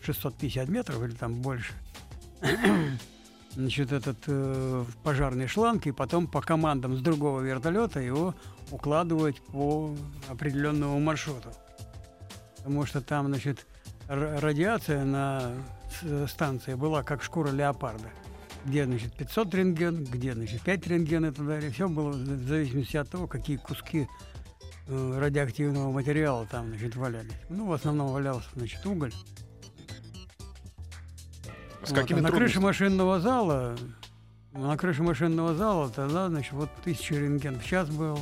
650 0.00 0.70
метров 0.70 1.02
или 1.02 1.10
там 1.10 1.34
больше 1.34 1.74
значит, 3.56 3.92
этот 3.92 4.16
э, 4.26 4.84
пожарный 5.02 5.48
шланг, 5.48 5.86
и 5.86 5.92
потом 5.92 6.26
по 6.26 6.40
командам 6.40 6.96
с 6.96 7.02
другого 7.02 7.42
вертолета 7.42 8.00
его 8.00 8.34
укладывать 8.70 9.42
по 9.42 9.94
определенному 10.30 10.98
маршруту. 10.98 11.50
Потому 12.56 12.86
что 12.86 13.02
там, 13.02 13.26
значит, 13.26 13.66
радиация 14.08 15.04
на 15.04 15.52
станции 16.26 16.72
была 16.72 17.02
как 17.02 17.22
шкура 17.22 17.50
леопарда. 17.50 18.08
Где, 18.68 18.84
значит, 18.84 19.14
500 19.14 19.54
рентген, 19.54 20.04
где, 20.04 20.34
значит, 20.34 20.60
5 20.60 20.86
рентген 20.88 21.24
и 21.24 21.30
так 21.30 21.46
далее. 21.46 21.70
Все 21.70 21.88
было 21.88 22.10
в 22.10 22.46
зависимости 22.46 22.98
от 22.98 23.08
того, 23.08 23.26
какие 23.26 23.56
куски 23.56 24.06
э, 24.88 25.18
радиоактивного 25.18 25.90
материала 25.90 26.46
там, 26.50 26.68
значит, 26.68 26.94
валялись. 26.94 27.32
Ну, 27.48 27.66
в 27.66 27.72
основном 27.72 28.12
валялся, 28.12 28.46
значит, 28.54 28.84
уголь. 28.84 29.14
С 31.82 31.90
Вот, 31.90 31.98
какими 31.98 32.18
а 32.18 32.24
на 32.24 32.30
крыше 32.30 32.60
машинного 32.60 33.20
зала, 33.20 33.74
на 34.52 34.76
крыше 34.76 35.02
машинного 35.02 35.54
зала 35.54 35.88
тогда, 35.88 36.28
значит, 36.28 36.52
вот 36.52 36.68
тысяча 36.84 37.14
рентген 37.14 37.58
в 37.60 37.64
час 37.64 37.88
было. 37.88 38.20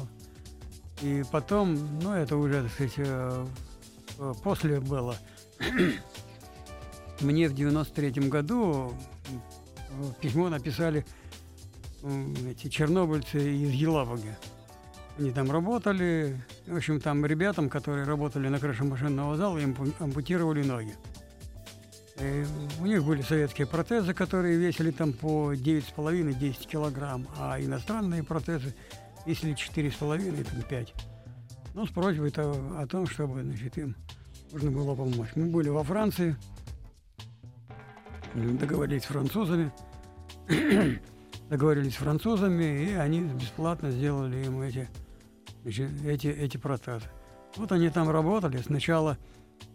И 1.03 1.25
потом, 1.33 1.76
ну, 2.00 2.12
это 2.12 2.37
уже, 2.37 2.62
так 2.62 2.73
сказать, 2.73 2.95
э, 2.99 3.47
э, 4.21 4.35
после 4.45 4.79
было. 4.79 5.17
Мне 7.21 7.49
в 7.49 7.55
93-м 7.55 8.29
году 8.29 8.95
письмо 10.21 10.49
написали 10.49 11.05
эти 12.50 12.69
чернобыльцы 12.69 13.38
из 13.38 13.71
Елабуги. 13.71 14.35
Они 15.19 15.31
там 15.31 15.50
работали. 15.50 16.40
В 16.66 16.76
общем, 16.76 17.00
там 17.00 17.25
ребятам, 17.25 17.69
которые 17.71 18.05
работали 18.05 18.49
на 18.49 18.59
крыше 18.61 18.85
машинного 18.85 19.37
зала, 19.37 19.59
им 19.59 19.73
пу- 19.73 19.95
ампутировали 19.99 20.62
ноги. 20.62 20.95
Э, 22.19 22.45
У 22.81 22.87
них 22.87 23.02
были 23.02 23.23
советские 23.23 23.66
протезы, 23.66 24.12
которые 24.14 24.57
весили 24.59 24.90
там 24.90 25.12
по 25.12 25.55
9,5-10 25.55 26.66
килограмм, 26.66 27.26
а 27.38 27.59
иностранные 27.61 28.23
протезы 28.23 28.75
весили 29.25 29.55
4,5 29.55 30.45
там 30.45 30.62
5. 30.62 30.95
Ну, 31.75 31.87
с 31.87 31.90
просьбой 31.90 32.31
-то 32.31 32.83
о 32.83 32.87
том, 32.87 33.07
чтобы 33.07 33.43
значит, 33.43 33.76
им 33.78 33.97
нужно 34.52 34.71
было 34.71 34.95
помочь. 34.95 35.31
Мы 35.35 35.47
были 35.47 35.71
во 35.71 35.83
Франции, 35.83 36.37
договорились 38.35 39.02
с 39.02 39.06
французами, 39.06 39.73
договорились 41.50 41.95
с 41.95 41.97
французами, 41.97 42.90
и 42.90 42.92
они 42.95 43.21
бесплатно 43.21 43.90
сделали 43.90 44.45
им 44.45 44.61
эти, 44.61 44.88
эти, 45.64 46.28
эти 46.28 46.56
протезы. 46.56 47.06
Вот 47.56 47.73
они 47.73 47.88
там 47.90 48.11
работали. 48.11 48.59
Сначала 48.59 49.16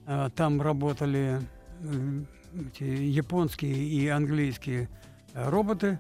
э, 0.05 0.29
там 0.35 0.61
работали 0.61 1.41
эти 2.53 2.83
японские 2.83 3.73
и 3.73 4.07
английские 4.07 4.89
э, 5.33 5.49
роботы, 5.49 5.99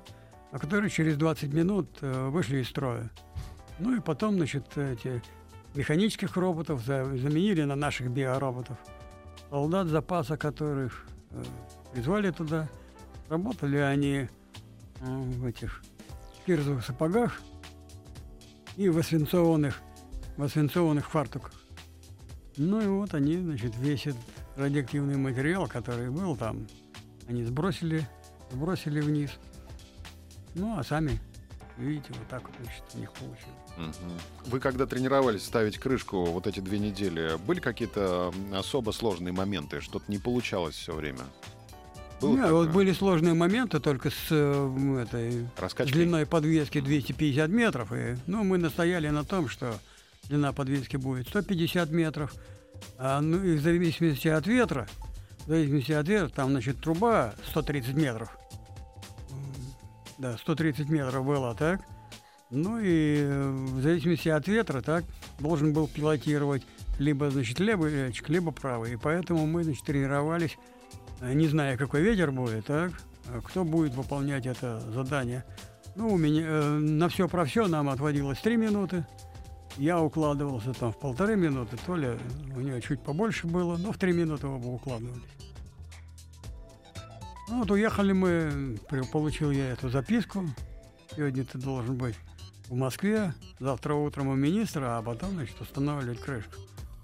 а 0.51 0.59
которые 0.59 0.89
через 0.89 1.17
20 1.17 1.53
минут 1.53 1.89
э, 2.01 2.29
вышли 2.29 2.57
из 2.57 2.69
строя. 2.69 3.09
Ну 3.79 3.95
и 3.95 3.99
потом, 3.99 4.35
значит, 4.35 4.77
эти 4.77 5.21
механических 5.73 6.35
роботов 6.35 6.83
заменили 6.85 7.63
на 7.63 7.75
наших 7.75 8.11
биороботов. 8.11 8.77
Солдат 9.49 9.87
запаса, 9.87 10.37
которых 10.37 11.05
э, 11.31 11.43
призвали 11.93 12.31
туда, 12.31 12.69
работали 13.29 13.77
они 13.77 14.27
в 14.99 15.45
этих 15.45 15.83
кирзовых 16.45 16.85
сапогах 16.85 17.41
и 18.77 18.89
в 18.89 18.97
освинцованных, 18.97 19.81
в 20.37 20.43
освинцованных 20.43 21.09
фартуках. 21.09 21.53
Ну 22.57 22.81
и 22.81 22.87
вот 22.87 23.13
они, 23.13 23.37
значит, 23.37 23.75
весь 23.77 24.07
этот 24.07 24.21
радиоактивный 24.55 25.17
материал, 25.17 25.67
который 25.67 26.09
был 26.09 26.35
там, 26.35 26.67
они 27.27 27.43
сбросили, 27.43 28.07
сбросили 28.51 29.01
вниз. 29.01 29.31
Ну, 30.55 30.77
а 30.77 30.83
сами, 30.83 31.19
видите, 31.77 32.09
вот 32.09 32.27
так 32.27 32.43
вот, 32.43 32.51
значит, 32.61 32.83
у 32.93 32.97
них 32.97 33.11
получилось. 33.13 33.97
Вы 34.47 34.59
когда 34.59 34.85
тренировались 34.85 35.45
ставить 35.45 35.77
крышку 35.77 36.25
вот 36.25 36.45
эти 36.45 36.59
две 36.59 36.77
недели, 36.77 37.37
были 37.45 37.59
какие-то 37.59 38.33
особо 38.53 38.91
сложные 38.91 39.31
моменты? 39.31 39.79
Что-то 39.79 40.11
не 40.11 40.17
получалось 40.17 40.75
все 40.75 40.93
время? 40.93 41.21
Было 42.21 42.35
Нет, 42.35 42.51
вот 42.51 42.69
были 42.69 42.93
сложные 42.93 43.33
моменты 43.33 43.79
только 43.79 44.11
с 44.11 44.27
э, 44.29 45.01
этой 45.01 45.47
Раскачкой? 45.57 45.91
длиной 45.91 46.27
подвески 46.27 46.79
250 46.79 47.49
метров. 47.49 47.91
И, 47.91 48.15
ну, 48.27 48.43
мы 48.43 48.59
настояли 48.59 49.09
на 49.09 49.23
том, 49.23 49.49
что 49.49 49.73
длина 50.29 50.53
подвески 50.53 50.97
будет 50.97 51.27
150 51.29 51.89
метров. 51.89 52.31
А, 52.99 53.21
ну, 53.21 53.43
и 53.43 53.55
в 53.55 53.61
зависимости 53.61 54.27
от 54.27 54.45
ветра, 54.45 54.87
в 55.45 55.49
зависимости 55.49 55.93
от 55.93 56.07
ветра, 56.07 56.29
там, 56.29 56.51
значит, 56.51 56.79
труба 56.79 57.33
130 57.49 57.95
метров. 57.95 58.37
Да, 60.19 60.37
130 60.37 60.89
метров 60.89 61.25
было, 61.25 61.55
так? 61.55 61.81
Ну 62.51 62.79
и 62.79 63.17
э, 63.17 63.49
в 63.49 63.81
зависимости 63.81 64.29
от 64.29 64.47
ветра, 64.47 64.81
так, 64.81 65.05
должен 65.39 65.73
был 65.73 65.87
пилотировать 65.87 66.61
либо, 66.99 67.31
значит, 67.31 67.59
левый 67.59 67.91
летчик, 67.91 68.29
либо 68.29 68.51
правый. 68.51 68.93
И 68.93 68.97
поэтому 68.97 69.47
мы, 69.47 69.63
значит, 69.63 69.85
тренировались 69.85 70.57
не 71.21 71.47
зная, 71.47 71.77
какой 71.77 72.01
ветер 72.01 72.31
будет, 72.31 72.65
так, 72.65 72.91
э, 73.27 73.41
кто 73.43 73.63
будет 73.63 73.93
выполнять 73.93 74.45
это 74.45 74.79
задание. 74.91 75.43
Ну, 75.95 76.13
у 76.13 76.17
меня 76.17 76.43
э, 76.45 76.77
на 76.77 77.09
все 77.09 77.27
про 77.27 77.45
все 77.45 77.67
нам 77.67 77.89
отводилось 77.89 78.39
три 78.39 78.57
минуты. 78.57 79.05
Я 79.77 80.01
укладывался 80.01 80.73
там 80.73 80.91
в 80.91 80.99
полторы 80.99 81.35
минуты, 81.35 81.77
то 81.85 81.95
ли 81.95 82.17
у 82.55 82.59
нее 82.59 82.81
чуть 82.81 83.01
побольше 83.01 83.47
было, 83.47 83.77
но 83.77 83.91
в 83.91 83.97
три 83.97 84.11
минуты 84.13 84.47
оба 84.47 84.67
укладывались. 84.67 85.21
Ну, 87.49 87.59
вот 87.59 87.71
уехали 87.71 88.13
мы, 88.13 88.77
получил 89.11 89.51
я 89.51 89.71
эту 89.71 89.89
записку. 89.89 90.45
Сегодня 91.15 91.43
ты 91.45 91.57
должен 91.57 91.97
быть 91.97 92.15
в 92.69 92.75
Москве, 92.75 93.33
завтра 93.59 93.93
утром 93.95 94.29
у 94.29 94.35
министра, 94.35 94.97
а 94.97 95.01
потом, 95.01 95.31
значит, 95.31 95.59
устанавливать 95.59 96.21
крышку. 96.21 96.53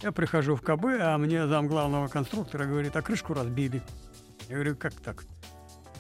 Я 0.02 0.12
прихожу 0.12 0.56
в 0.56 0.62
КБ, 0.62 0.86
а 1.02 1.18
мне 1.18 1.48
зам 1.48 1.68
главного 1.68 2.08
конструктора 2.08 2.66
говорит, 2.66 2.96
а 2.96 3.02
крышку 3.02 3.34
разбили. 3.34 3.82
Я 4.50 4.56
говорю, 4.56 4.76
как 4.76 4.94
так? 4.94 5.26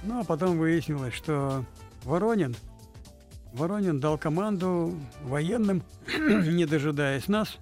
Ну, 0.04 0.22
а 0.22 0.24
потом 0.24 0.58
выяснилось, 0.58 1.13
что 1.13 1.66
Воронин, 2.04 2.56
Воронин 3.54 4.00
дал 4.00 4.18
команду 4.18 4.98
военным, 5.24 5.84
не 6.18 6.66
дожидаясь 6.66 7.27
нас, 7.27 7.58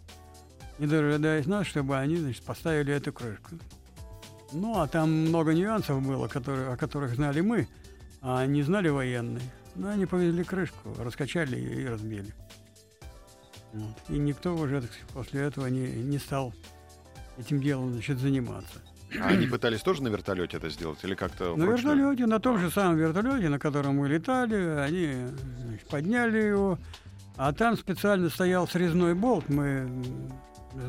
не 0.78 0.88
дожидаясь 0.88 1.46
нас, 1.46 1.66
чтобы 1.66 1.98
они, 1.98 2.18
значит, 2.18 2.44
поставили 2.44 2.94
эту 2.94 3.14
крышку. 3.14 3.56
Ну, 4.52 4.80
а 4.80 4.88
там 4.88 5.10
много 5.10 5.54
нюансов 5.54 6.02
было, 6.02 6.28
которые, 6.28 6.70
о 6.70 6.78
которых 6.78 7.16
знали 7.16 7.42
мы, 7.42 7.68
а 8.22 8.46
не 8.46 8.62
знали 8.62 8.90
военные. 8.90 9.44
Ну, 9.76 9.90
они 9.90 10.06
повезли 10.06 10.44
крышку, 10.44 10.94
раскачали 11.00 11.60
и 11.60 11.86
разбили. 11.86 12.34
Вот. 13.74 13.96
И 14.10 14.18
никто 14.18 14.56
уже 14.56 14.84
после 15.14 15.42
этого 15.42 15.68
не, 15.68 15.88
не 15.88 16.18
стал 16.18 16.54
этим 17.38 17.62
делом 17.62 17.92
значит, 17.92 18.20
заниматься. 18.20 18.80
А 19.22 19.28
они 19.28 19.48
пытались 19.48 19.82
тоже 19.82 20.04
на 20.04 20.10
вертолете 20.10 20.58
это 20.58 20.70
сделать 20.70 21.00
или 21.04 21.16
как-то? 21.16 21.56
На 21.56 21.66
вручную? 21.66 21.98
вертолете, 21.98 22.26
на 22.26 22.40
том 22.40 22.60
же 22.60 22.70
самом 22.70 22.98
вертолете, 22.98 23.50
на 23.50 23.60
котором 23.60 23.98
мы 23.98 24.08
летали, 24.08 24.56
они 24.56 25.14
значит, 25.60 25.88
подняли 25.88 26.40
его, 26.40 26.78
а 27.38 27.54
там 27.54 27.78
специально 27.78 28.30
стоял 28.30 28.68
срезной 28.68 29.14
болт, 29.14 29.50
мы 29.50 29.90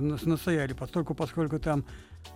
настояли, 0.01 0.73
поскольку, 0.73 1.15
поскольку 1.15 1.59
там 1.59 1.85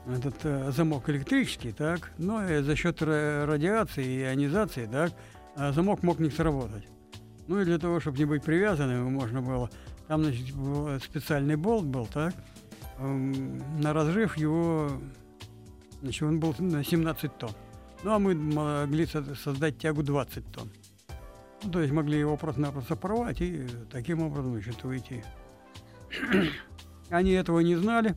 этот 0.08 0.36
э, 0.44 0.70
замок 0.70 1.08
электрический, 1.08 1.72
так, 1.72 2.12
но 2.18 2.48
и 2.48 2.62
за 2.62 2.76
счет 2.76 3.02
радиации 3.02 4.04
и 4.04 4.22
ионизации, 4.22 4.86
так, 4.86 5.12
а 5.56 5.72
замок 5.72 6.02
мог 6.02 6.20
не 6.20 6.30
сработать. 6.30 6.86
Ну 7.48 7.60
и 7.60 7.64
для 7.64 7.78
того, 7.78 7.98
чтобы 7.98 8.18
не 8.18 8.24
быть 8.24 8.44
привязанным, 8.44 9.12
можно 9.12 9.42
было, 9.42 9.68
там, 10.06 10.22
значит, 10.22 10.46
специальный 11.02 11.56
болт 11.56 11.86
был, 11.86 12.06
так, 12.06 12.34
на 12.98 13.92
разрыв 13.92 14.36
его 14.36 14.90
Значит, 16.02 16.22
он 16.22 16.40
был 16.40 16.54
на 16.58 16.82
17 16.82 17.38
тонн. 17.38 17.52
Ну, 18.02 18.12
а 18.12 18.18
мы 18.18 18.34
могли 18.34 19.06
создать 19.06 19.78
тягу 19.78 20.02
20 20.02 20.52
тонн. 20.52 20.70
Ну, 21.62 21.70
то 21.70 21.80
есть 21.80 21.92
могли 21.92 22.18
его 22.18 22.36
просто-напросто 22.36 22.96
порвать 22.96 23.40
и 23.42 23.66
таким 23.90 24.22
образом, 24.22 24.52
значит, 24.52 24.82
уйти. 24.84 25.22
Они 27.10 27.32
этого 27.32 27.60
не 27.60 27.76
знали. 27.76 28.14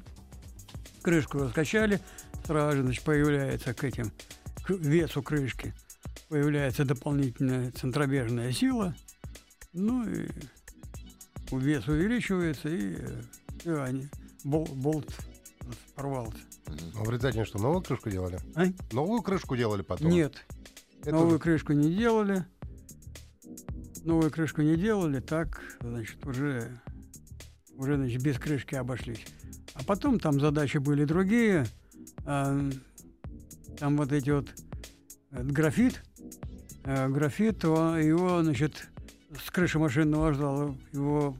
Крышку 1.01 1.39
раскачали. 1.39 1.99
Сразу 2.45 2.77
же, 2.77 2.83
значит, 2.83 3.03
появляется 3.03 3.73
к 3.73 3.83
этим, 3.83 4.11
к 4.63 4.71
весу 4.71 5.21
крышки, 5.21 5.73
появляется 6.27 6.83
дополнительная 6.83 7.71
центробежная 7.71 8.51
сила. 8.51 8.93
Ну 9.71 10.07
и 10.09 10.27
вес 11.51 11.87
увеличивается, 11.87 12.67
и, 12.67 12.97
и 13.63 13.69
они, 13.69 14.09
бол, 14.43 14.65
болт 14.65 15.13
порвался. 16.03 16.37
А 16.67 17.03
в 17.03 17.09
результате 17.09 17.45
что, 17.45 17.59
новую 17.59 17.81
крышку 17.81 18.09
делали? 18.09 18.37
А? 18.55 18.65
Новую 18.91 19.21
крышку 19.21 19.55
делали 19.55 19.83
потом? 19.83 20.09
Нет. 20.09 20.45
Это 21.01 21.11
новую 21.11 21.35
уже... 21.35 21.39
крышку 21.39 21.73
не 21.73 21.93
делали. 21.93 22.45
Новую 24.03 24.29
крышку 24.31 24.61
не 24.61 24.75
делали, 24.75 25.21
так, 25.21 25.61
значит, 25.79 26.25
уже, 26.25 26.81
уже 27.77 27.95
значит, 27.95 28.21
без 28.21 28.37
крышки 28.37 28.75
обошлись. 28.75 29.25
А 29.75 29.83
потом 29.85 30.19
там 30.19 30.41
задачи 30.41 30.77
были 30.77 31.05
другие. 31.05 31.65
А, 32.25 32.69
там 33.77 33.95
вот 33.95 34.11
эти 34.11 34.29
вот 34.29 34.49
э, 35.31 35.41
графит, 35.41 36.03
а, 36.83 37.07
графит, 37.07 37.63
он, 37.63 37.97
его, 37.99 38.43
значит, 38.43 38.89
с 39.41 39.49
крыши 39.49 39.79
машинного 39.79 40.23
вокзала 40.23 40.77
его 40.91 41.37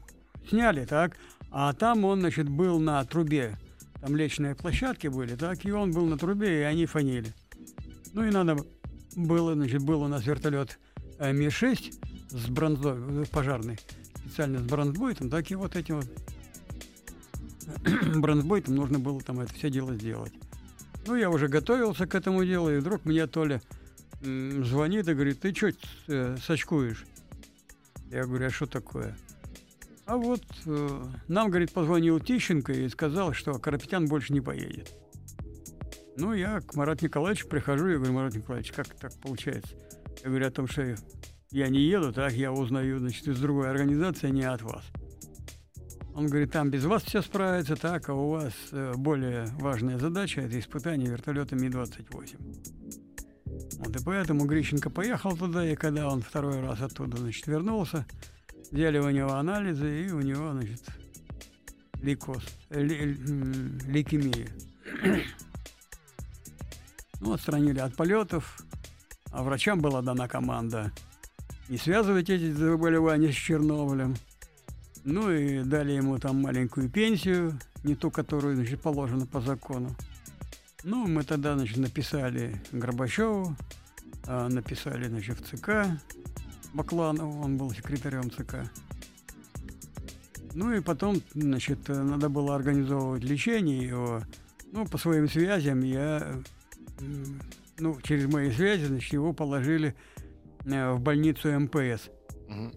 сняли, 0.48 0.86
так, 0.86 1.18
а 1.50 1.74
там 1.74 2.06
он, 2.06 2.20
значит, 2.20 2.48
был 2.48 2.80
на 2.80 3.04
трубе 3.04 3.58
там 4.04 4.16
лечные 4.16 4.54
площадки 4.54 5.06
были, 5.06 5.34
так, 5.34 5.64
и 5.64 5.72
он 5.72 5.90
был 5.90 6.04
на 6.04 6.18
трубе, 6.18 6.60
и 6.60 6.62
они 6.64 6.84
фанили. 6.84 7.32
Ну 8.12 8.22
и 8.22 8.30
надо 8.30 8.58
было, 9.16 9.54
значит, 9.54 9.82
был 9.82 10.02
у 10.02 10.08
нас 10.08 10.26
вертолет 10.26 10.78
э, 11.18 11.32
Ми-6 11.32 12.28
с 12.28 12.46
бронзой, 12.50 13.22
э, 13.22 13.24
пожарный, 13.32 13.78
специально 14.16 14.58
с 14.58 14.62
бронзбойтом, 14.62 15.30
так 15.30 15.50
и 15.50 15.54
вот 15.54 15.74
этим 15.74 16.02
вот 16.02 16.06
бронзбойтом 18.16 18.74
нужно 18.74 18.98
было 18.98 19.22
там 19.22 19.40
это 19.40 19.54
все 19.54 19.70
дело 19.70 19.94
сделать. 19.94 20.34
Ну, 21.06 21.16
я 21.16 21.30
уже 21.30 21.48
готовился 21.48 22.06
к 22.06 22.14
этому 22.14 22.44
делу, 22.44 22.70
и 22.70 22.80
вдруг 22.80 23.06
мне 23.06 23.26
Толя 23.26 23.62
звонит 24.20 25.08
и 25.08 25.14
говорит, 25.14 25.40
ты 25.40 25.54
что 25.54 25.70
э, 26.08 26.36
сочкуешь? 26.44 27.06
Я 28.10 28.24
говорю, 28.24 28.48
а 28.48 28.50
что 28.50 28.66
такое? 28.66 29.16
А 30.06 30.16
вот 30.16 30.42
э, 30.66 31.02
нам, 31.28 31.48
говорит, 31.48 31.72
позвонил 31.72 32.20
Тищенко 32.20 32.72
и 32.72 32.88
сказал, 32.88 33.32
что 33.32 33.54
Карапетян 33.54 34.06
больше 34.06 34.34
не 34.34 34.40
поедет. 34.42 34.92
Ну, 36.16 36.34
я 36.34 36.60
к 36.60 36.74
Марату 36.74 37.06
Николаевичу 37.06 37.48
прихожу 37.48 37.88
и 37.88 37.96
говорю, 37.96 38.12
Марат 38.12 38.34
Николаевич, 38.34 38.72
как 38.72 38.88
так 38.88 39.12
получается? 39.20 39.74
Я 40.22 40.28
говорю 40.28 40.46
о 40.46 40.50
том, 40.50 40.68
что 40.68 40.94
я 41.50 41.68
не 41.68 41.80
еду, 41.80 42.12
так, 42.12 42.32
я 42.34 42.52
узнаю, 42.52 42.98
значит, 42.98 43.26
из 43.26 43.40
другой 43.40 43.70
организации, 43.70 44.26
а 44.26 44.30
не 44.30 44.42
от 44.42 44.60
вас. 44.62 44.84
Он 46.14 46.26
говорит, 46.26 46.52
там 46.52 46.70
без 46.70 46.84
вас 46.84 47.02
все 47.02 47.22
справится, 47.22 47.74
так, 47.74 48.08
а 48.08 48.14
у 48.14 48.28
вас 48.28 48.52
э, 48.72 48.92
более 48.96 49.46
важная 49.58 49.98
задача– 49.98 50.40
это 50.42 50.58
испытание 50.60 51.10
вертолета 51.10 51.56
Ми-28. 51.56 52.36
Вот, 53.78 54.00
и 54.00 54.04
поэтому 54.04 54.44
Грищенко 54.44 54.90
поехал 54.90 55.36
туда, 55.36 55.68
и 55.68 55.74
когда 55.74 56.08
он 56.08 56.20
второй 56.20 56.60
раз 56.60 56.82
оттуда, 56.82 57.16
значит, 57.16 57.46
вернулся– 57.46 58.04
Взяли 58.70 58.98
у 58.98 59.10
него 59.10 59.32
анализы, 59.32 60.06
и 60.06 60.10
у 60.10 60.20
него, 60.20 60.52
значит, 60.52 60.82
лейкоз, 62.02 62.42
ли, 62.70 63.14
лейкемия. 63.86 64.48
ну, 67.20 67.32
отстранили 67.32 67.78
от 67.78 67.96
полетов, 67.96 68.58
а 69.30 69.42
врачам 69.42 69.80
была 69.80 70.02
дана 70.02 70.28
команда 70.28 70.92
не 71.68 71.78
связывать 71.78 72.30
эти 72.30 72.52
заболевания 72.52 73.32
с 73.32 73.36
Чернобылем. 73.36 74.14
Ну 75.04 75.30
и 75.30 75.62
дали 75.62 75.92
ему 75.92 76.18
там 76.18 76.40
маленькую 76.40 76.88
пенсию, 76.88 77.58
не 77.82 77.94
ту, 77.94 78.10
которую 78.10 78.56
значит, 78.56 78.80
положено 78.80 79.26
по 79.26 79.40
закону. 79.40 79.94
Ну, 80.82 81.06
мы 81.06 81.24
тогда, 81.24 81.54
значит, 81.54 81.78
написали 81.78 82.60
Горбачеву, 82.72 83.56
а, 84.26 84.48
написали, 84.48 85.08
значит, 85.08 85.38
в 85.40 85.56
ЦК 85.56 85.86
Бакланову, 86.74 87.42
он 87.42 87.56
был 87.56 87.70
секретарем 87.70 88.30
ЦК. 88.30 88.70
Ну 90.54 90.72
и 90.72 90.80
потом, 90.80 91.22
значит, 91.34 91.88
надо 91.88 92.28
было 92.28 92.54
организовывать 92.54 93.24
лечение 93.24 93.78
его. 93.78 94.22
Ну, 94.72 94.86
по 94.86 94.98
своим 94.98 95.28
связям 95.28 95.80
я, 95.80 96.42
ну, 97.78 98.00
через 98.02 98.26
мои 98.26 98.50
связи, 98.50 98.86
значит, 98.86 99.12
его 99.12 99.32
положили 99.32 99.94
э, 100.64 100.92
в 100.92 101.00
больницу 101.00 101.48
МПС. 101.58 102.10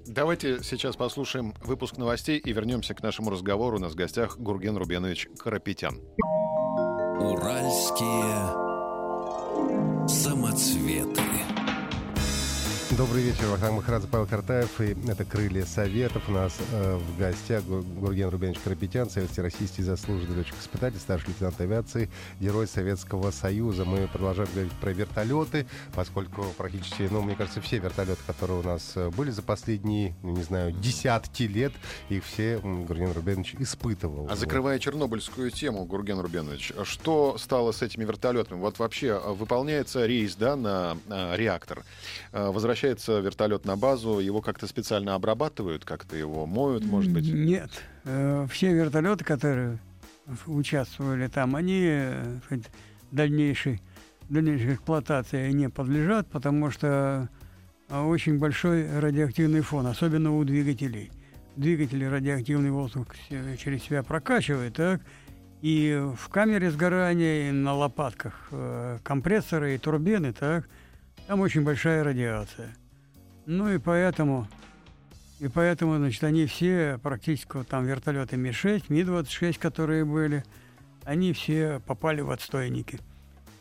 Давайте 0.06 0.64
сейчас 0.64 0.96
послушаем 0.96 1.54
выпуск 1.64 1.98
новостей 1.98 2.38
и 2.40 2.54
вернемся 2.54 2.94
к 2.94 3.04
нашему 3.04 3.30
разговору. 3.30 3.78
У 3.78 3.80
нас 3.80 3.94
в 3.94 3.96
гостях 3.96 4.40
Гурген 4.40 4.78
Рубенович 4.78 5.28
Карапетян. 5.38 6.00
Уральские 7.20 8.68
самоцветы. 10.08 11.22
Добрый 12.98 13.22
вечер, 13.22 13.46
Вахтанг 13.46 13.76
Махарадзе, 13.76 14.08
Павел 14.08 14.26
Картаев. 14.26 14.82
И 14.82 14.98
это 15.08 15.24
«Крылья 15.24 15.66
Советов». 15.66 16.24
У 16.30 16.32
нас 16.32 16.58
э, 16.72 16.96
в 16.96 17.20
гостях 17.20 17.64
Гу- 17.64 17.84
Гурген 17.84 18.30
Рубенович 18.30 18.58
Карапетян, 18.64 19.08
советский 19.08 19.42
российский 19.42 19.84
заслуженный 19.84 20.38
летчик-испытатель, 20.38 20.98
старший 20.98 21.28
лейтенант 21.30 21.62
авиации, 21.62 22.10
герой 22.40 22.66
Советского 22.66 23.30
Союза. 23.30 23.86
Мы 23.86 24.08
продолжаем 24.08 24.50
говорить 24.52 24.74
про 24.82 24.94
вертолеты, 24.94 25.68
поскольку 25.94 26.44
практически, 26.58 27.08
ну, 27.12 27.22
мне 27.22 27.36
кажется, 27.36 27.62
все 27.62 27.78
вертолеты, 27.78 28.20
которые 28.26 28.62
у 28.62 28.64
нас 28.64 28.94
э, 28.96 29.12
были 29.12 29.30
за 29.30 29.44
последние, 29.44 30.16
ну, 30.24 30.32
не 30.32 30.42
знаю, 30.42 30.72
десятки 30.72 31.44
лет, 31.44 31.74
их 32.10 32.26
все 32.26 32.58
Гурген 32.58 33.12
Рубенович 33.12 33.58
испытывал. 33.60 34.28
А 34.28 34.36
закрывая 34.36 34.80
чернобыльскую 34.80 35.52
тему, 35.52 35.86
Гурген 35.86 36.20
Рубенович, 36.20 36.74
что 36.82 37.38
стало 37.38 37.74
с 37.74 37.84
этими 37.84 38.06
вертолетами? 38.06 38.60
Вот 38.60 38.80
вообще 38.80 39.22
а, 39.24 39.34
выполняется 39.34 40.04
рейс 40.08 40.36
да, 40.36 40.56
на 40.56 40.98
а, 41.10 41.36
реактор. 41.36 41.84
А, 42.32 42.52
Возвращается 42.52 42.87
вертолет 42.96 43.66
на 43.66 43.76
базу, 43.76 44.20
его 44.20 44.42
как-то 44.42 44.68
специально 44.68 45.16
обрабатывают, 45.16 45.86
как-то 45.86 46.16
его 46.16 46.46
моют, 46.46 46.86
может 46.86 47.12
быть? 47.12 47.32
Нет. 47.32 47.70
Э, 48.06 48.48
Все 48.50 48.74
вертолеты, 48.74 49.24
которые 49.24 49.80
участвовали 50.46 51.28
там, 51.28 51.56
они 51.56 51.82
э, 51.86 52.40
дальнейшей, 53.12 53.82
дальнейшей 54.30 54.74
эксплуатации 54.74 55.52
не 55.52 55.70
подлежат, 55.70 56.28
потому 56.28 56.72
что 56.72 57.30
а, 57.90 58.06
очень 58.06 58.38
большой 58.38 59.00
радиоактивный 59.00 59.62
фон, 59.62 59.88
особенно 59.88 60.36
у 60.36 60.44
двигателей. 60.44 61.12
Двигатели 61.56 62.06
радиоактивный 62.06 62.70
воздух 62.70 63.08
через 63.30 63.84
себя 63.84 64.04
прокачивает, 64.04 64.74
так? 64.74 65.02
И 65.62 66.00
в 66.16 66.30
камере 66.30 66.70
сгорания, 66.70 67.50
и 67.50 67.52
на 67.52 67.74
лопатках 67.74 68.50
э, 68.52 69.00
компрессоры 69.04 69.74
и 69.74 69.78
турбины, 69.78 70.34
так, 70.34 70.70
там 71.28 71.42
очень 71.42 71.64
большая 71.64 72.04
радиация. 72.04 72.76
Ну 73.46 73.70
и 73.70 73.78
поэтому 73.78 74.48
и 75.40 75.48
поэтому, 75.50 75.98
значит, 75.98 76.24
они 76.24 76.48
все, 76.48 77.00
практически 77.04 77.64
там 77.64 77.86
вертолеты 77.86 78.38
Ми-6, 78.38 78.86
Ми-26, 78.90 79.60
которые 79.60 80.04
были, 80.04 80.44
они 81.04 81.32
все 81.32 81.80
попали 81.86 82.22
в 82.22 82.32
отстойники, 82.32 83.00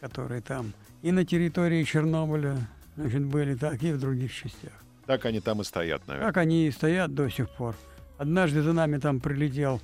которые 0.00 0.40
там 0.40 0.72
и 1.02 1.12
на 1.12 1.26
территории 1.26 1.84
Чернобыля, 1.84 2.56
значит, 2.96 3.24
были, 3.24 3.54
так 3.54 3.82
и 3.82 3.92
в 3.92 4.00
других 4.00 4.32
частях. 4.32 4.72
Так 5.04 5.26
они 5.26 5.40
там 5.40 5.60
и 5.60 5.64
стоят, 5.64 6.06
наверное. 6.06 6.28
Так 6.28 6.38
они 6.38 6.66
и 6.66 6.70
стоят 6.70 7.14
до 7.14 7.28
сих 7.28 7.50
пор. 7.50 7.76
Однажды 8.16 8.62
за 8.62 8.72
нами 8.72 8.96
там 8.96 9.20
прилетел, 9.20 9.80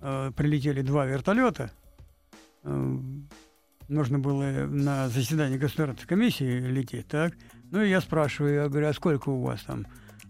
э, 0.00 0.32
прилетели 0.34 0.80
два 0.80 1.04
вертолета. 1.04 1.70
Э, 2.62 2.98
нужно 3.88 4.18
было 4.18 4.66
на 4.66 5.08
заседание 5.08 5.58
государственной 5.58 6.08
комиссии 6.08 6.60
лететь, 6.60 7.08
так? 7.08 7.34
Ну 7.70 7.82
и 7.82 7.90
я 7.90 8.00
спрашиваю, 8.00 8.54
я 8.54 8.68
говорю, 8.68 8.88
а 8.88 8.92
сколько 8.92 9.28
у 9.30 9.42
вас 9.42 9.62
там 9.62 9.86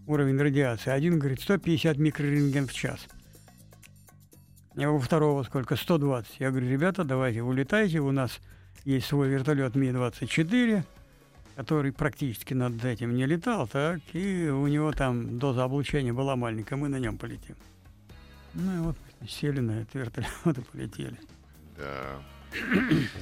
уровень 0.07 0.39
радиации? 0.39 0.91
Один 0.91 1.19
говорит, 1.19 1.41
150 1.41 1.99
микрорентген 1.99 2.67
в 2.67 2.73
час. 2.73 3.07
А 4.77 4.91
у 4.91 4.99
второго 4.99 5.43
сколько? 5.45 5.77
120. 5.77 6.41
Я 6.41 6.51
говорю, 6.51 6.69
ребята, 6.69 7.05
давайте 7.05 7.43
улетайте, 7.43 8.01
у 8.01 8.11
нас 8.11 8.41
есть 8.85 9.07
свой 9.07 9.29
вертолет 9.29 9.77
Ми-24, 9.77 10.83
который 11.57 11.93
практически 11.93 12.55
над 12.55 12.85
этим 12.85 13.15
не 13.15 13.27
летал, 13.27 13.69
так, 13.69 14.01
и 14.13 14.49
у 14.49 14.67
него 14.67 14.93
там 14.93 15.39
доза 15.39 15.65
облучения 15.65 16.13
была 16.13 16.35
маленькая, 16.35 16.77
мы 16.77 16.89
на 16.89 16.99
нем 16.99 17.19
полетим. 17.19 17.55
Ну 18.55 18.77
и 18.77 18.79
вот 18.81 18.97
сели 19.29 19.61
на 19.61 19.83
этот 19.83 19.95
вертолет 19.95 20.29
и 20.59 20.61
полетели. 20.73 21.19
Да. 21.77 22.34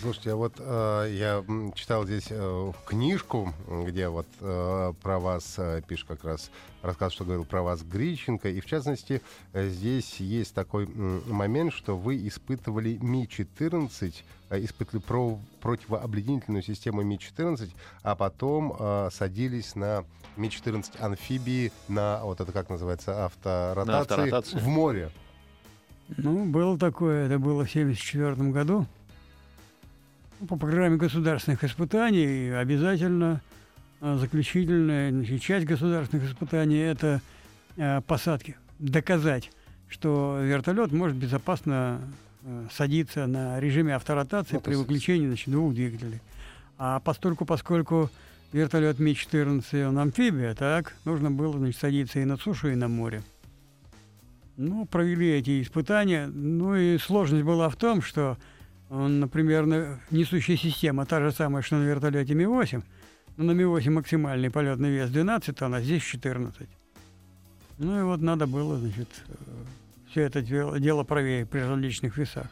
Слушайте, 0.00 0.32
а 0.32 0.36
вот 0.36 0.54
э, 0.58 1.08
я 1.12 1.44
читал 1.74 2.04
здесь 2.04 2.26
э, 2.30 2.72
книжку, 2.86 3.52
где 3.86 4.08
вот 4.08 4.26
э, 4.40 4.92
про 5.02 5.18
вас 5.18 5.54
э, 5.58 5.82
пишет 5.86 6.08
как 6.08 6.24
раз 6.24 6.50
рассказ, 6.82 7.12
что 7.12 7.24
говорил 7.24 7.44
про 7.44 7.62
вас 7.62 7.82
Грищенко, 7.82 8.48
и 8.48 8.60
в 8.60 8.66
частности 8.66 9.22
э, 9.52 9.68
здесь 9.68 10.16
есть 10.20 10.54
такой 10.54 10.84
м, 10.84 11.22
момент, 11.32 11.72
что 11.72 11.96
вы 11.96 12.26
испытывали 12.26 12.98
Ми-14, 13.00 14.14
э, 14.50 14.64
испытывали 14.64 15.02
про 15.02 15.38
противообледенительную 15.60 16.62
систему 16.62 17.02
Ми-14, 17.02 17.70
а 18.02 18.16
потом 18.16 18.74
э, 18.78 19.08
садились 19.12 19.74
на 19.74 20.04
Ми-14 20.36 20.98
амфибии 21.00 21.72
на 21.88 22.20
вот 22.24 22.40
это 22.40 22.52
как 22.52 22.68
называется 22.68 23.24
авторотации, 23.24 24.00
авторотации. 24.00 24.58
в 24.58 24.66
море. 24.68 25.10
Ну, 26.16 26.44
было 26.44 26.78
такое, 26.78 27.26
это 27.26 27.38
было 27.38 27.64
в 27.64 27.70
1974 27.70 28.50
году. 28.50 28.86
По 30.48 30.56
программе 30.56 30.96
государственных 30.96 31.62
испытаний 31.62 32.50
обязательно 32.50 33.40
а, 34.00 34.16
заключительная 34.16 35.10
значит, 35.10 35.40
часть 35.40 35.66
государственных 35.66 36.28
испытаний– 36.28 36.78
это 36.78 37.20
а, 37.76 38.00
посадки. 38.00 38.56
Доказать, 38.80 39.52
что 39.88 40.40
вертолет 40.42 40.90
может 40.90 41.16
безопасно 41.16 42.00
а, 42.44 42.66
садиться 42.72 43.26
на 43.26 43.60
режиме 43.60 43.94
авторотации 43.94 44.56
то 44.56 44.60
при 44.60 44.74
выключении 44.74 45.28
значит, 45.28 45.48
двух 45.48 45.74
двигателей. 45.74 46.20
А 46.76 46.98
постольку, 46.98 47.44
поскольку 47.44 48.10
вертолет 48.52 48.98
Ми-14, 48.98 49.86
он 49.86 49.98
амфибия, 49.98 50.54
так, 50.54 50.96
нужно 51.04 51.30
было 51.30 51.56
значит, 51.56 51.80
садиться 51.80 52.18
и 52.18 52.24
на 52.24 52.36
сушу, 52.36 52.70
и 52.70 52.74
на 52.74 52.88
море. 52.88 53.22
Ну, 54.56 54.86
провели 54.86 55.30
эти 55.30 55.62
испытания. 55.62 56.26
Ну 56.26 56.74
и 56.74 56.98
сложность 56.98 57.44
была 57.44 57.68
в 57.68 57.76
том, 57.76 58.02
что, 58.02 58.36
э, 58.92 59.06
например, 59.08 59.66
на- 59.66 59.98
несущая 60.10 60.56
система 60.56 61.04
та 61.06 61.20
же 61.20 61.32
самая, 61.32 61.62
что 61.62 61.76
на 61.76 61.84
вертолете 61.84 62.34
Ми-8, 62.34 62.82
но 63.36 63.44
на 63.44 63.52
Ми-8 63.52 63.90
максимальный 63.90 64.50
полетный 64.50 64.90
вес 64.90 65.10
12 65.10 65.56
тонн, 65.56 65.74
а 65.74 65.80
здесь 65.80 66.02
14. 66.02 66.68
Ну 67.78 67.98
и 68.00 68.02
вот 68.02 68.20
надо 68.20 68.46
было, 68.46 68.76
значит, 68.78 69.08
все 70.10 70.22
это 70.22 70.42
дело, 70.42 71.04
проверить 71.04 71.48
при 71.48 71.60
различных 71.60 72.16
весах. 72.18 72.46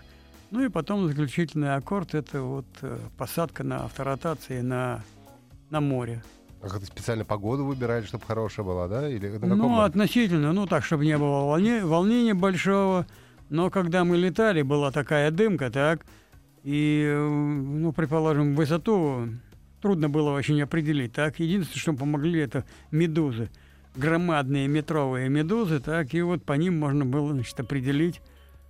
Ну 0.51 0.65
и 0.65 0.69
потом 0.69 1.07
заключительный 1.07 1.75
аккорд– 1.77 2.15
это 2.17 2.43
вот 2.43 2.67
э, 2.83 2.99
посадка 3.17 3.63
на 3.63 3.85
авторотации 3.85 4.63
на, 4.63 5.03
на 5.71 5.81
море. 5.81 6.23
А 6.63 6.69
как-то 6.69 6.87
специально 6.87 7.25
погоду 7.25 7.65
выбирали, 7.65 8.05
чтобы 8.05 8.25
хорошая 8.27 8.67
была, 8.67 8.89
да? 8.89 9.09
Или 9.09 9.29
на 9.29 9.39
каком 9.39 9.59
Ну, 9.59 9.69
было? 9.69 9.85
относительно, 9.85 10.53
ну 10.53 10.67
так, 10.67 10.85
чтобы 10.85 11.05
не 11.07 11.17
было 11.17 11.45
волне- 11.45 11.85
волнения 11.85 12.35
большого. 12.35 13.07
Но 13.49 13.71
когда 13.71 14.05
мы 14.05 14.17
летали, 14.17 14.63
была 14.63 14.91
такая 14.91 15.31
дымка, 15.31 15.71
так, 15.71 16.05
и, 16.63 17.15
ну, 17.19 17.93
предположим, 17.93 18.55
высоту 18.55 19.29
трудно 19.81 20.09
было 20.09 20.33
очень 20.33 20.61
определить, 20.63 21.13
так. 21.13 21.39
Единственное, 21.41 21.81
что 21.81 21.93
помогли, 21.95 22.41
это 22.41 22.65
медузы. 22.91 23.51
Громадные 23.97 24.69
метровые 24.69 25.29
медузы, 25.29 25.81
так, 25.81 26.15
и 26.15 26.23
вот 26.23 26.45
по 26.45 26.53
ним 26.53 26.79
можно 26.79 27.05
было, 27.05 27.33
значит, 27.33 27.59
определить. 27.59 28.21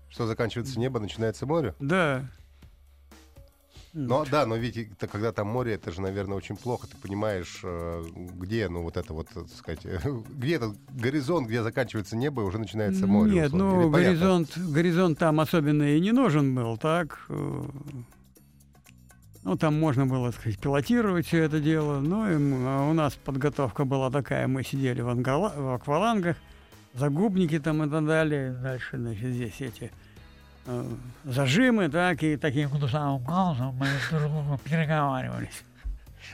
Что 0.09 0.26
заканчивается 0.26 0.79
небо, 0.81 0.98
начинается 0.98 1.46
море? 1.46 1.74
Да. 1.79 2.29
Но 3.92 4.24
да, 4.31 4.46
но 4.46 4.55
ведь 4.57 4.76
это, 4.76 5.09
когда 5.09 5.33
там 5.33 5.48
море, 5.48 5.74
это 5.74 5.90
же, 5.90 6.00
наверное, 6.00 6.37
очень 6.37 6.57
плохо. 6.57 6.87
Ты 6.87 6.96
понимаешь, 6.96 7.61
э, 7.64 8.05
где, 8.37 8.68
ну, 8.68 8.83
вот 8.83 8.96
это 8.96 9.12
вот, 9.12 9.29
так 9.29 9.48
сказать, 9.48 9.81
где 10.31 10.55
этот 10.55 10.76
горизонт, 10.92 11.48
где 11.48 11.62
заканчивается 11.62 12.16
небо, 12.16 12.42
и 12.42 12.44
уже 12.44 12.59
начинается 12.59 13.07
море. 13.09 13.33
Нет, 13.33 13.46
условно. 13.53 13.72
ну, 13.74 13.83
Или 13.83 13.92
понятно? 13.92 14.11
горизонт, 14.18 14.59
горизонт 14.59 15.18
там 15.18 15.40
особенно 15.40 15.83
и 15.96 16.00
не 16.00 16.12
нужен 16.12 16.55
был, 16.55 16.76
так. 16.76 17.18
э, 17.31 17.62
Ну, 19.42 19.57
там 19.57 19.79
можно 19.81 20.07
было, 20.07 20.31
так 20.31 20.40
сказать, 20.40 20.59
пилотировать 20.61 21.26
все 21.26 21.38
это 21.44 21.61
дело. 21.61 21.98
Ну, 22.00 22.29
и 22.31 22.35
а 22.66 22.88
у 22.88 22.92
нас 22.92 23.14
подготовка 23.14 23.85
была 23.85 24.11
такая, 24.11 24.46
мы 24.46 24.62
сидели 24.62 25.00
в, 25.00 25.09
ангала- 25.09 25.55
в 25.57 25.74
аквалангах, 25.74 26.37
загубники 26.94 27.59
там 27.59 27.83
и 27.83 27.90
так 27.90 28.07
далее. 28.07 28.53
Дальше, 28.53 28.98
значит, 28.98 29.33
здесь 29.33 29.61
эти 29.61 29.90
зажимы, 31.25 31.88
так, 31.88 32.23
и 32.23 32.37
таким 32.37 32.70
самым 32.88 33.23
голосом 33.23 33.75
мы 33.75 33.87
друг 33.87 34.03
с 34.03 34.09
другом 34.11 34.59
переговаривались. 34.59 35.64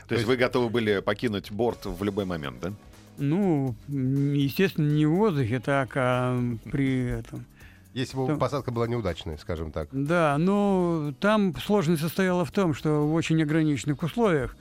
То 0.07 0.15
есть 0.15 0.25
вы 0.25 0.37
готовы 0.37 0.69
были 0.69 0.99
покинуть 0.99 1.51
борт 1.51 1.85
в 1.85 2.03
любой 2.03 2.25
момент, 2.25 2.59
да? 2.61 2.73
Ну, 3.17 3.75
естественно, 3.87 4.89
не 4.89 5.05
в 5.05 5.15
воздухе, 5.15 5.59
так, 5.59 5.91
а 5.95 6.39
при 6.71 7.19
этом... 7.19 7.45
Если 7.93 8.15
бы 8.15 8.27
Там- 8.27 8.37
посадка 8.37 8.69
была 8.69 8.87
неудачной, 8.87 9.39
скажем 9.39 9.71
так. 9.71 9.89
Да, 9.91 10.37
но 10.37 11.13
там 11.19 11.55
сложность 11.55 12.01
состояла 12.01 12.45
в 12.45 12.51
том, 12.51 12.75
что 12.75 13.07
в 13.07 13.13
очень 13.15 13.41
ограниченных 13.41 14.03
условиях 14.03 14.55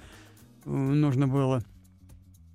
э, 0.64 0.70
нужно 0.70 1.28
было, 1.28 1.62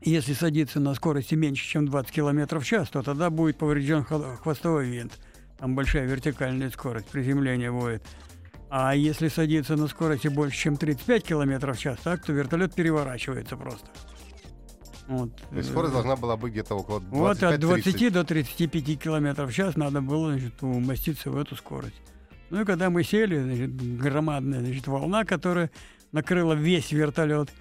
если 0.01 0.33
садиться 0.33 0.79
на 0.79 0.95
скорости 0.95 1.35
меньше, 1.35 1.67
чем 1.67 1.85
20 1.85 2.11
км 2.11 2.59
в 2.59 2.65
час, 2.65 2.89
то 2.89 3.03
тогда 3.03 3.29
будет 3.29 3.57
поврежден 3.57 4.03
хвостовой 4.03 4.89
винт. 4.89 5.19
Там 5.61 5.75
большая 5.75 6.07
вертикальная 6.07 6.71
скорость 6.71 7.05
приземления 7.05 7.71
будет. 7.71 8.03
А 8.71 8.95
если 8.95 9.27
садиться 9.27 9.75
на 9.75 9.87
скорости 9.87 10.27
больше, 10.27 10.57
чем 10.57 10.75
35 10.75 11.23
км 11.23 11.73
в 11.73 11.77
час, 11.77 11.99
так, 12.03 12.25
то 12.25 12.33
вертолет 12.33 12.73
переворачивается 12.73 13.55
просто. 13.55 13.85
Вот. 15.07 15.35
То 15.35 15.55
есть 15.55 15.69
скорость 15.69 15.93
должна 15.93 16.15
была 16.15 16.35
быть 16.35 16.53
где-то 16.53 16.73
около 16.73 16.99
25 16.99 17.11
вот 17.11 17.43
от 17.43 17.59
20 17.59 18.13
до 18.13 18.23
35 18.23 18.99
километров 18.99 19.51
в 19.51 19.53
час 19.53 19.75
надо 19.75 20.01
было 20.01 20.31
значит, 20.31 20.63
умоститься 20.63 21.29
в 21.29 21.37
эту 21.37 21.55
скорость. 21.55 22.01
Ну 22.49 22.61
и 22.61 22.65
когда 22.65 22.89
мы 22.89 23.03
сели, 23.03 23.39
значит, 23.39 23.99
громадная 23.99 24.61
значит, 24.61 24.87
волна, 24.87 25.25
которая 25.25 25.69
накрыла 26.11 26.53
весь 26.53 26.91
вертолет, 26.91 27.51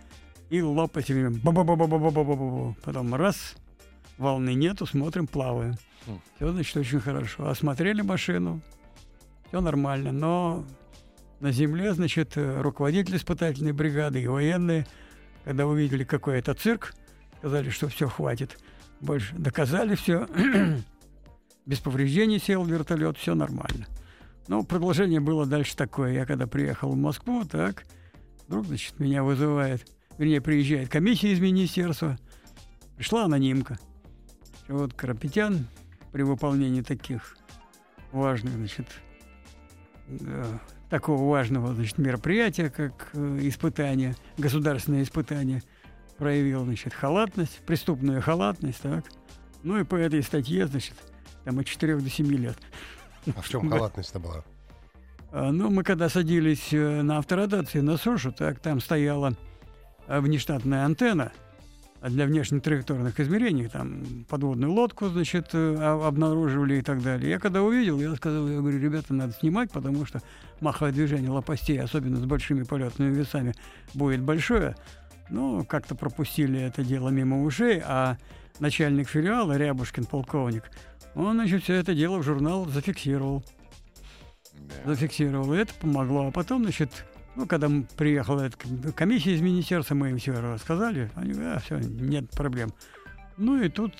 и 0.48 0.62
ба-ба-ба-ба-ба-ба-ба-ба. 0.62 2.76
Потом 2.82 3.14
раз, 3.14 3.56
волны 4.16 4.54
нету, 4.54 4.86
смотрим, 4.86 5.26
плаваем. 5.26 5.74
Все, 6.36 6.52
значит, 6.52 6.76
очень 6.76 7.00
хорошо. 7.00 7.48
Осмотрели 7.48 8.02
машину, 8.02 8.60
все 9.48 9.60
нормально. 9.60 10.12
Но 10.12 10.64
на 11.40 11.52
земле, 11.52 11.92
значит, 11.94 12.32
руководитель 12.36 13.16
испытательной 13.16 13.72
бригады 13.72 14.22
и 14.22 14.26
военные, 14.26 14.86
когда 15.44 15.66
увидели, 15.66 16.04
какой 16.04 16.38
это 16.38 16.54
цирк, 16.54 16.94
сказали, 17.38 17.70
что 17.70 17.88
все, 17.88 18.08
хватит. 18.08 18.58
Больше 19.00 19.34
доказали 19.34 19.94
все. 19.94 20.26
Без 21.66 21.78
повреждений 21.78 22.38
сел 22.38 22.64
вертолет, 22.64 23.16
все 23.16 23.34
нормально. 23.34 23.86
Ну, 24.48 24.64
продолжение 24.64 25.20
было 25.20 25.46
дальше 25.46 25.76
такое. 25.76 26.12
Я 26.12 26.26
когда 26.26 26.46
приехал 26.46 26.90
в 26.90 26.96
Москву, 26.96 27.44
так, 27.44 27.84
вдруг, 28.46 28.66
значит, 28.66 28.98
меня 28.98 29.22
вызывает, 29.22 29.86
вернее, 30.18 30.40
приезжает 30.40 30.88
комиссия 30.88 31.32
из 31.32 31.40
министерства. 31.40 32.18
Пришла 32.96 33.24
анонимка. 33.24 33.78
Вот 34.68 34.92
Карапетян 34.92 35.66
при 36.12 36.22
выполнении 36.22 36.82
таких 36.82 37.36
важных, 38.12 38.54
значит, 38.54 38.86
э, 40.08 40.44
такого 40.88 41.30
важного, 41.30 41.74
значит, 41.74 41.98
мероприятия, 41.98 42.70
как 42.70 43.10
э, 43.12 43.38
испытание, 43.42 44.16
государственное 44.36 45.02
испытание, 45.02 45.62
проявил, 46.18 46.64
значит, 46.64 46.92
халатность, 46.92 47.60
преступную 47.64 48.20
халатность, 48.20 48.80
так. 48.82 49.04
Ну 49.62 49.78
и 49.78 49.84
по 49.84 49.94
этой 49.94 50.22
статье, 50.22 50.66
значит, 50.66 50.94
там 51.44 51.58
от 51.58 51.66
4 51.66 51.96
до 51.96 52.10
7 52.10 52.26
лет. 52.36 52.58
А 53.34 53.40
в 53.40 53.48
чем 53.48 53.68
халатность-то 53.70 54.18
была? 54.18 54.44
А, 55.30 55.52
Ну, 55.52 55.70
мы 55.70 55.84
когда 55.84 56.08
садились 56.08 56.72
э, 56.72 57.02
на 57.02 57.18
авторотации 57.18 57.80
на 57.80 57.96
сушу, 57.96 58.32
так 58.32 58.58
там 58.58 58.80
стояла 58.80 59.36
внештатная 60.08 60.84
антенна 60.84 61.30
для 62.02 62.26
внешнетраекторных 62.26 63.20
измерений, 63.20 63.68
там 63.68 64.24
подводную 64.28 64.72
лодку, 64.72 65.08
значит, 65.08 65.50
э, 65.52 65.76
обнаруживали 65.76 66.76
и 66.76 66.82
так 66.82 67.02
далее. 67.02 67.30
Я 67.30 67.38
когда 67.38 67.62
увидел, 67.62 68.00
я 68.00 68.14
сказал, 68.14 68.48
я 68.48 68.58
говорю, 68.58 68.78
ребята, 68.78 69.12
надо 69.12 69.34
снимать, 69.34 69.70
потому 69.70 70.06
что 70.06 70.22
маховое 70.60 70.92
движение 70.92 71.30
лопастей, 71.30 71.80
особенно 71.80 72.16
с 72.16 72.24
большими 72.24 72.62
полетными 72.62 73.14
весами, 73.14 73.54
будет 73.92 74.22
большое. 74.22 74.76
Ну, 75.28 75.64
как-то 75.64 75.94
пропустили 75.94 76.58
это 76.60 76.82
дело 76.82 77.10
мимо 77.10 77.42
ушей, 77.42 77.82
а 77.84 78.16
начальник 78.58 79.08
филиала, 79.08 79.56
Рябушкин, 79.56 80.06
полковник, 80.06 80.64
он, 81.14 81.34
значит, 81.34 81.64
все 81.64 81.74
это 81.74 81.94
дело 81.94 82.18
в 82.18 82.22
журнал 82.22 82.66
зафиксировал 82.66 83.44
Да. 84.54 84.94
зафиксировал, 84.94 85.52
и 85.54 85.58
это 85.58 85.74
помогло. 85.74 86.28
А 86.28 86.30
потом, 86.30 86.62
значит, 86.62 87.04
ну, 87.36 87.46
когда 87.46 87.68
приехала 87.96 88.42
эта 88.42 88.56
ком- 88.58 88.92
комиссия 88.92 89.34
из 89.34 89.40
министерства, 89.40 89.94
мы 89.94 90.10
им 90.10 90.18
все 90.18 90.32
рассказали, 90.32 91.10
они 91.14 91.32
говорят, 91.32 91.56
а, 91.56 91.60
все, 91.60 91.78
нет 91.78 92.30
проблем. 92.30 92.72
Ну 93.36 93.62
и 93.62 93.68
тут, 93.68 93.94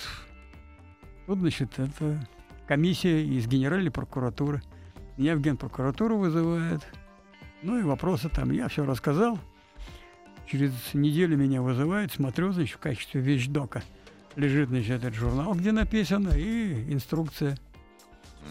тут, 1.27 1.39
значит, 1.39 1.79
это 1.79 2.29
комиссия 2.67 3.25
из 3.25 3.47
генеральной 3.47 3.91
прокуратуры. 3.91 4.63
Меня 5.17 5.37
в 5.37 5.41
генпрокуратуру 5.41 6.19
вызывает. 6.19 6.87
Ну 7.63 7.79
и 7.79 7.83
вопросы 7.83 8.29
там, 8.29 8.51
я 8.51 8.69
все 8.69 8.85
рассказал. 8.85 9.39
Через 10.47 10.73
неделю 10.95 11.37
меня 11.37 11.63
вызывают, 11.63 12.13
смотрю, 12.13 12.53
значит, 12.53 12.77
в 12.77 12.81
качестве 12.81 13.21
вещдока 13.21 13.83
лежит, 14.35 14.69
значит, 14.69 14.91
этот 14.91 15.15
журнал, 15.15 15.55
где 15.55 15.73
написано, 15.73 16.31
и 16.37 16.93
инструкция. 16.93 17.57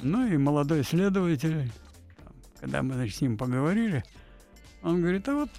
Ну 0.02 0.26
и 0.28 0.38
молодой 0.38 0.84
следователь, 0.84 1.72
когда 2.60 2.84
мы, 2.84 2.94
значит, 2.94 3.15
с 3.15 3.22
ним 3.22 3.38
поговорили, 3.38 4.04
он 4.82 5.02
говорит, 5.02 5.28
а 5.28 5.36
вот 5.36 5.50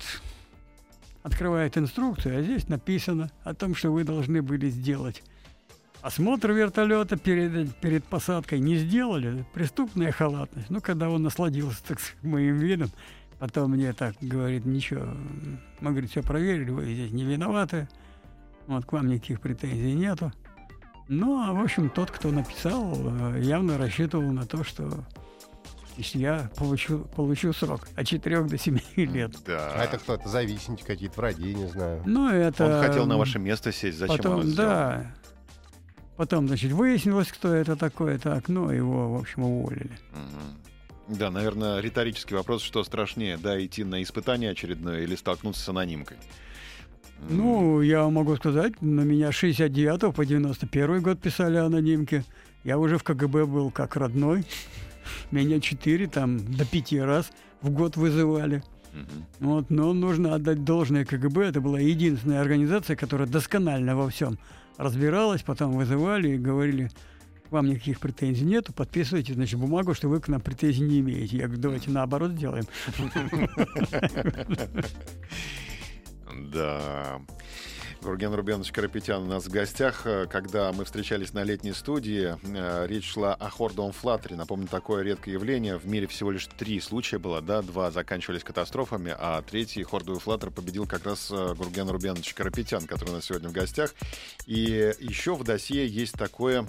открывает 1.22 1.76
инструкцию, 1.76 2.38
а 2.38 2.42
здесь 2.42 2.68
написано 2.68 3.30
о 3.44 3.54
том, 3.54 3.74
что 3.74 3.90
вы 3.90 4.04
должны 4.04 4.42
были 4.42 4.70
сделать. 4.70 5.22
Осмотр 6.02 6.52
вертолета 6.52 7.18
перед, 7.18 7.76
перед 7.76 8.04
посадкой 8.04 8.60
не 8.60 8.76
сделали, 8.76 9.44
преступная 9.52 10.12
халатность. 10.12 10.70
Ну, 10.70 10.80
когда 10.80 11.10
он 11.10 11.22
насладился, 11.22 11.82
так 11.86 11.98
моим 12.22 12.56
видом, 12.56 12.90
потом 13.38 13.72
мне 13.72 13.92
так 13.92 14.14
говорит, 14.20 14.64
ничего, 14.64 15.08
мы, 15.80 15.90
говорит, 15.90 16.10
все 16.10 16.22
проверили, 16.22 16.70
вы 16.70 16.94
здесь 16.94 17.10
не 17.10 17.24
виноваты, 17.24 17.86
вот 18.66 18.86
к 18.86 18.92
вам 18.92 19.08
никаких 19.08 19.40
претензий 19.40 19.92
нету. 19.92 20.32
Ну, 21.08 21.42
а 21.42 21.52
в 21.52 21.60
общем, 21.60 21.90
тот, 21.90 22.10
кто 22.10 22.30
написал, 22.30 22.94
э, 22.94 23.40
явно 23.42 23.76
рассчитывал 23.76 24.30
на 24.30 24.46
то, 24.46 24.62
что 24.62 25.04
если 26.00 26.18
я 26.18 26.50
получу, 26.56 27.00
получу 27.14 27.52
срок 27.52 27.88
от 27.94 28.06
4 28.06 28.42
до 28.44 28.58
7 28.58 28.78
лет. 28.96 29.32
Да. 29.46 29.72
А 29.74 29.84
это 29.84 29.98
кто? 29.98 30.14
Это 30.14 30.28
зависимости 30.28 30.84
какие-то, 30.84 31.16
враги, 31.16 31.54
не 31.54 31.68
знаю. 31.68 32.02
Ну, 32.06 32.28
это... 32.28 32.78
Он 32.78 32.86
хотел 32.86 33.06
на 33.06 33.18
ваше 33.18 33.38
место 33.38 33.72
сесть. 33.72 33.98
Зачем 33.98 34.16
Потом, 34.16 34.32
он 34.34 34.40
это 34.40 34.48
сделал? 34.48 34.68
да. 34.68 35.14
Потом, 36.16 36.48
значит, 36.48 36.72
выяснилось, 36.72 37.28
кто 37.28 37.54
это 37.54 37.76
такой, 37.76 38.18
так, 38.18 38.48
ну, 38.48 38.70
его, 38.70 39.14
в 39.14 39.20
общем, 39.20 39.44
уволили. 39.44 39.90
Да, 41.08 41.30
наверное, 41.30 41.80
риторический 41.80 42.34
вопрос, 42.34 42.62
что 42.62 42.84
страшнее, 42.84 43.38
да, 43.38 43.62
идти 43.64 43.84
на 43.84 44.02
испытание 44.02 44.50
очередное 44.50 45.00
или 45.00 45.16
столкнуться 45.16 45.62
с 45.62 45.68
анонимкой? 45.68 46.18
Ну, 47.28 47.80
я 47.80 48.08
могу 48.08 48.36
сказать, 48.36 48.80
на 48.80 49.00
меня 49.00 49.32
с 49.32 49.34
69 49.34 50.14
по 50.14 50.24
91 50.24 51.02
год 51.02 51.20
писали 51.20 51.56
анонимки. 51.56 52.24
Я 52.64 52.78
уже 52.78 52.98
в 52.98 53.04
КГБ 53.04 53.46
был 53.46 53.70
как 53.70 53.96
родной. 53.96 54.44
Меня 55.30 55.60
4, 55.60 56.06
там, 56.08 56.38
до 56.38 56.64
5 56.64 56.92
раз 57.00 57.30
в 57.62 57.70
год 57.70 57.96
вызывали. 57.96 58.62
мгм. 58.92 59.26
Вот, 59.40 59.70
но 59.70 59.92
нужно 59.92 60.34
отдать 60.34 60.64
должное 60.64 61.04
КГБ. 61.04 61.46
Это 61.46 61.60
была 61.60 61.78
единственная 61.80 62.40
организация, 62.40 62.96
которая 62.96 63.28
досконально 63.28 63.96
во 63.96 64.08
всем 64.08 64.38
разбиралась. 64.76 65.42
Потом 65.42 65.72
вызывали 65.72 66.30
и 66.30 66.38
говорили, 66.38 66.90
вам 67.50 67.66
никаких 67.66 67.98
претензий 68.00 68.44
нету, 68.44 68.72
подписывайте, 68.72 69.34
значит, 69.34 69.58
бумагу, 69.58 69.94
что 69.94 70.08
вы 70.08 70.20
к 70.20 70.28
нам 70.28 70.40
претензий 70.40 70.82
не 70.82 71.00
имеете. 71.00 71.36
Я 71.36 71.46
говорю, 71.46 71.60
давайте 71.62 71.90
наоборот 71.90 72.32
сделаем. 72.32 72.64
Да. 76.52 77.20
Гурген 78.02 78.32
Рубенович 78.34 78.72
Карапетян 78.72 79.22
у 79.22 79.26
нас 79.26 79.44
в 79.44 79.50
гостях. 79.50 80.06
Э, 80.06 80.26
Когда 80.26 80.72
мы 80.72 80.84
встречались 80.84 81.34
на 81.34 81.42
летней 81.44 81.72
студии, 81.72 82.34
э, 82.42 82.86
речь 82.86 83.12
шла 83.12 83.34
о 83.34 83.50
хордовом 83.50 83.92
флаттере. 83.92 84.36
Напомню, 84.36 84.68
такое 84.68 85.02
редкое 85.02 85.32
явление. 85.32 85.76
В 85.76 85.86
мире 85.86 86.06
всего 86.06 86.30
лишь 86.30 86.46
три 86.46 86.80
случая 86.80 87.18
было, 87.18 87.42
да, 87.42 87.60
два 87.60 87.90
заканчивались 87.90 88.42
катастрофами, 88.42 89.14
а 89.18 89.42
третий 89.42 89.82
хордовый 89.82 90.20
флаттер 90.20 90.50
победил 90.50 90.86
как 90.86 91.04
раз 91.04 91.30
э, 91.30 91.54
Гурген 91.54 91.90
Рубенович 91.90 92.32
Карапетян, 92.34 92.86
который 92.86 93.10
у 93.10 93.14
нас 93.14 93.26
сегодня 93.26 93.50
в 93.50 93.52
гостях. 93.52 93.94
И 94.46 94.94
еще 94.98 95.34
в 95.34 95.44
досье 95.44 95.86
есть 95.86 96.14
такое 96.14 96.62
э, 96.62 96.66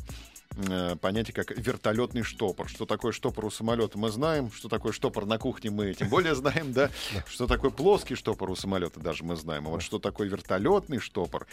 понятие, 1.02 1.34
как 1.34 1.52
вертолетный 1.58 2.24
штопор. 2.24 2.70
Что 2.70 2.86
такое 2.86 3.12
штопор 3.12 3.46
у 3.46 3.50
самолета, 3.52 3.98
мы 3.98 4.10
знаем. 4.10 4.52
Что 4.52 4.70
такое 4.70 4.92
штопор 4.92 5.26
на 5.26 5.38
кухне, 5.38 5.70
мы 5.72 5.94
тем 5.94 6.10
более 6.10 6.36
знаем, 6.36 6.74
да. 6.74 6.90
Что 7.28 7.48
такое 7.48 7.72
плоский 7.72 8.16
штопор 8.16 8.50
у 8.50 8.56
самолета, 8.56 9.00
даже 9.00 9.24
мы 9.24 9.36
знаем. 9.36 9.68
А 9.68 9.72
вот 9.72 9.82
что 9.82 10.00
такое 10.00 10.28
вертолетный 10.28 11.00
штопор, 11.00 11.48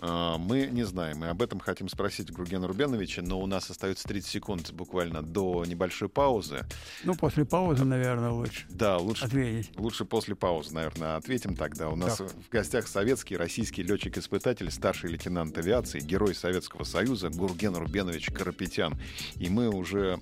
э, 0.00 0.34
мы 0.38 0.66
не 0.66 0.84
знаем. 0.84 1.24
И 1.24 1.28
об 1.28 1.42
этом 1.42 1.60
хотим 1.60 1.88
спросить 1.88 2.30
Гургена 2.30 2.66
Рубеновича, 2.66 3.22
но 3.22 3.40
у 3.40 3.46
нас 3.46 3.70
остается 3.70 4.06
30 4.08 4.30
секунд 4.30 4.72
буквально 4.72 5.22
до 5.22 5.64
небольшой 5.64 6.08
паузы. 6.08 6.64
Ну, 7.04 7.14
после 7.14 7.44
паузы, 7.44 7.84
наверное, 7.84 8.30
лучше 8.30 8.66
Да, 8.68 8.98
лучше 8.98 9.24
ответить. 9.24 9.70
Лучше 9.76 10.04
после 10.04 10.34
паузы, 10.34 10.74
наверное, 10.74 11.16
ответим 11.16 11.56
тогда. 11.56 11.88
У 11.88 11.96
нас 11.96 12.18
Так. 12.18 12.30
в 12.30 12.48
гостях 12.50 12.86
советский, 12.88 13.36
российский 13.36 13.82
летчик-испытатель, 13.82 14.70
старший 14.70 15.10
лейтенант 15.10 15.56
авиации, 15.58 16.00
герой 16.00 16.34
Советского 16.34 16.84
Союза 16.84 17.28
Гурген 17.30 17.76
Рубенович 17.76 18.30
Карапетян. 18.44 18.96
И 19.38 19.48
мы 19.48 19.68
уже 19.70 20.18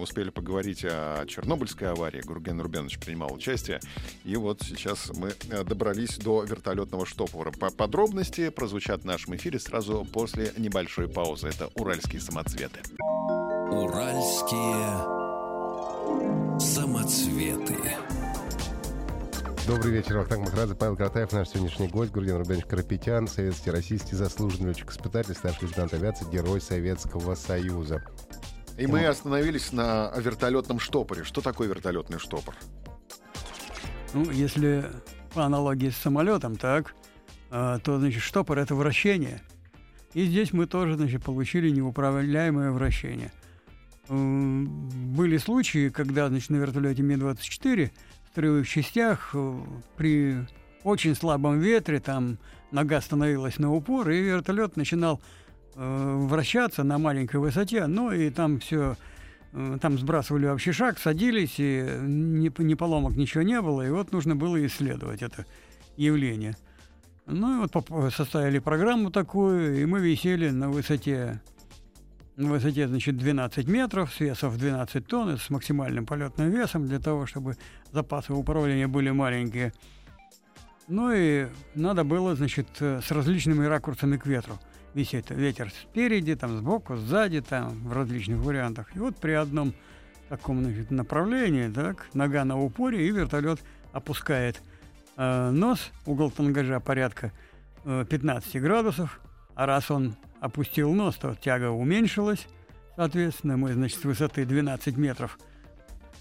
успели 0.00 0.30
поговорить 0.30 0.84
о 0.84 1.26
Чернобыльской 1.26 1.90
аварии. 1.90 2.22
Гурген 2.22 2.60
Рубенович 2.60 2.98
принимал 2.98 3.34
участие. 3.34 3.80
И 4.24 4.36
вот 4.36 4.62
сейчас 4.62 5.12
мы 5.14 5.34
э, 5.50 5.64
добрались 5.64 6.16
до 6.16 6.42
вертолетного 6.42 7.04
штопора. 7.04 7.50
По 7.52 7.70
подробности 7.70 8.48
прозвучат 8.48 9.02
в 9.02 9.04
нашем 9.04 9.36
эфире 9.36 9.58
сразу 9.58 10.06
после 10.10 10.52
небольшой 10.56 11.08
паузы. 11.08 11.48
Это 11.48 11.70
«Уральские 11.74 12.22
самоцветы». 12.22 12.80
Уральские 13.70 14.76
самоцветы. 16.58 17.76
Добрый 19.66 19.94
вечер, 19.94 20.18
Вахтанг 20.18 20.44
Махрадзе, 20.44 20.76
Павел 20.76 20.94
Картаев, 20.94 21.32
наш 21.32 21.48
сегодняшний 21.48 21.88
гость, 21.88 22.12
Гурген 22.12 22.36
Рубенович 22.36 22.66
Карапетян, 22.66 23.26
советский, 23.26 23.72
российский 23.72 24.14
заслуженный 24.14 24.68
летчик-испытатель, 24.68 25.34
старший 25.34 25.66
лейтенант 25.66 25.92
авиации, 25.92 26.24
герой 26.30 26.60
Советского 26.60 27.34
Союза. 27.34 28.04
И 28.78 28.86
мы 28.86 29.04
остановились 29.06 29.72
на 29.72 30.12
вертолетном 30.16 30.78
штопоре. 30.78 31.24
Что 31.24 31.40
такое 31.40 31.66
вертолетный 31.66 32.20
штопор? 32.20 32.54
Ну, 34.14 34.30
если 34.30 34.88
по 35.34 35.44
аналогии 35.44 35.88
с 35.88 35.96
самолетом, 35.96 36.54
так, 36.54 36.94
а, 37.50 37.80
то, 37.80 37.98
значит, 37.98 38.22
штопор— 38.22 38.58
это 38.60 38.76
вращение. 38.76 39.42
И 40.14 40.26
здесь 40.26 40.52
мы 40.52 40.66
тоже, 40.66 40.94
значит, 40.94 41.24
получили 41.24 41.70
неуправляемое 41.70 42.70
вращение. 42.70 43.32
Были 44.08 45.36
случаи, 45.38 45.88
когда, 45.88 46.28
значит, 46.28 46.50
на 46.50 46.56
вертолете 46.56 47.02
Ми-24 47.02 47.90
строевых 48.36 48.68
частях 48.68 49.30
э, 49.32 49.60
при 49.96 50.36
очень 50.84 51.14
слабом 51.14 51.58
ветре 51.58 52.00
там 52.00 52.36
нога 52.70 53.00
становилась 53.00 53.58
на 53.58 53.72
упор, 53.72 54.10
и 54.10 54.20
вертолет 54.20 54.76
начинал 54.76 55.22
э, 55.74 56.16
вращаться 56.18 56.84
на 56.84 56.98
маленькой 56.98 57.36
высоте, 57.36 57.86
ну 57.86 58.12
и 58.12 58.28
там 58.28 58.60
все, 58.60 58.96
там 59.80 59.96
сбрасывали 59.96 60.44
вообще 60.48 60.72
шаг, 60.72 60.98
садились, 60.98 61.54
и 61.56 61.88
ни, 62.02 62.52
ни 62.62 62.74
поломок, 62.74 63.16
ничего 63.16 63.42
не 63.42 63.58
было, 63.62 63.86
и 63.86 63.88
вот 63.88 64.12
нужно 64.12 64.36
было 64.36 64.64
исследовать 64.66 65.22
это 65.22 65.46
явление. 65.96 66.58
Ну 67.24 67.64
и 67.64 67.66
вот 67.66 68.12
составили 68.12 68.58
программу 68.58 69.10
такую, 69.10 69.80
и 69.80 69.86
мы 69.86 70.00
висели 70.00 70.50
на 70.50 70.68
высоте, 70.68 71.40
на 72.36 72.50
высоте, 72.50 72.86
значит, 72.86 73.16
12 73.16 73.66
метров, 73.66 74.12
с 74.12 74.20
весом 74.20 74.56
12 74.56 75.06
тонн, 75.06 75.38
с 75.38 75.50
максимальным 75.50 76.06
полетным 76.06 76.50
весом, 76.50 76.86
для 76.86 76.98
того, 76.98 77.26
чтобы 77.26 77.56
запасы 77.92 78.32
управления 78.32 78.86
были 78.86 79.10
маленькие. 79.10 79.72
Ну 80.88 81.12
и 81.12 81.48
надо 81.74 82.04
было, 82.04 82.36
значит, 82.36 82.68
э, 82.80 83.00
с 83.02 83.10
различными 83.10 83.64
ракурсами 83.64 84.16
к 84.18 84.26
ветру 84.26 84.58
висеть. 84.94 85.30
Ветер 85.30 85.70
спереди, 85.70 86.36
там 86.36 86.58
сбоку, 86.58 86.96
сзади, 86.96 87.40
там 87.40 87.70
в 87.88 87.92
различных 87.92 88.38
вариантах. 88.38 88.94
И 88.94 88.98
вот 88.98 89.16
при 89.16 89.32
одном 89.32 89.74
таком 90.28 90.62
значит, 90.62 90.90
направлении, 90.90 91.68
так, 91.68 92.06
нога 92.14 92.44
на 92.44 92.60
упоре, 92.60 93.06
и 93.06 93.10
вертолет 93.10 93.60
опускает 93.92 94.62
э, 95.16 95.50
нос, 95.50 95.90
угол 96.04 96.30
тангажа 96.30 96.80
порядка 96.80 97.32
э, 97.84 98.04
15 98.08 98.60
градусов. 98.60 99.20
А 99.54 99.66
раз 99.66 99.90
он 99.90 100.14
опустил 100.40 100.92
нос, 100.92 101.16
то 101.16 101.34
тяга 101.34 101.70
уменьшилась. 101.70 102.46
Соответственно, 102.96 103.56
мы, 103.56 103.72
значит, 103.72 104.00
с 104.00 104.04
высоты 104.04 104.44
12 104.44 104.96
метров 104.96 105.38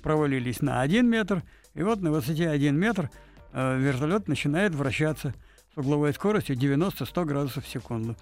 провалились 0.01 0.61
на 0.61 0.81
1 0.81 1.07
метр. 1.07 1.43
И 1.73 1.83
вот 1.83 2.01
на 2.01 2.11
высоте 2.11 2.49
1 2.49 2.77
метр 2.77 3.09
э, 3.53 3.77
вертолет 3.77 4.27
начинает 4.27 4.75
вращаться 4.75 5.33
с 5.73 5.77
угловой 5.77 6.13
скоростью 6.13 6.55
90-100 6.55 7.25
градусов 7.25 7.65
в 7.65 7.69
секунду. 7.69 8.15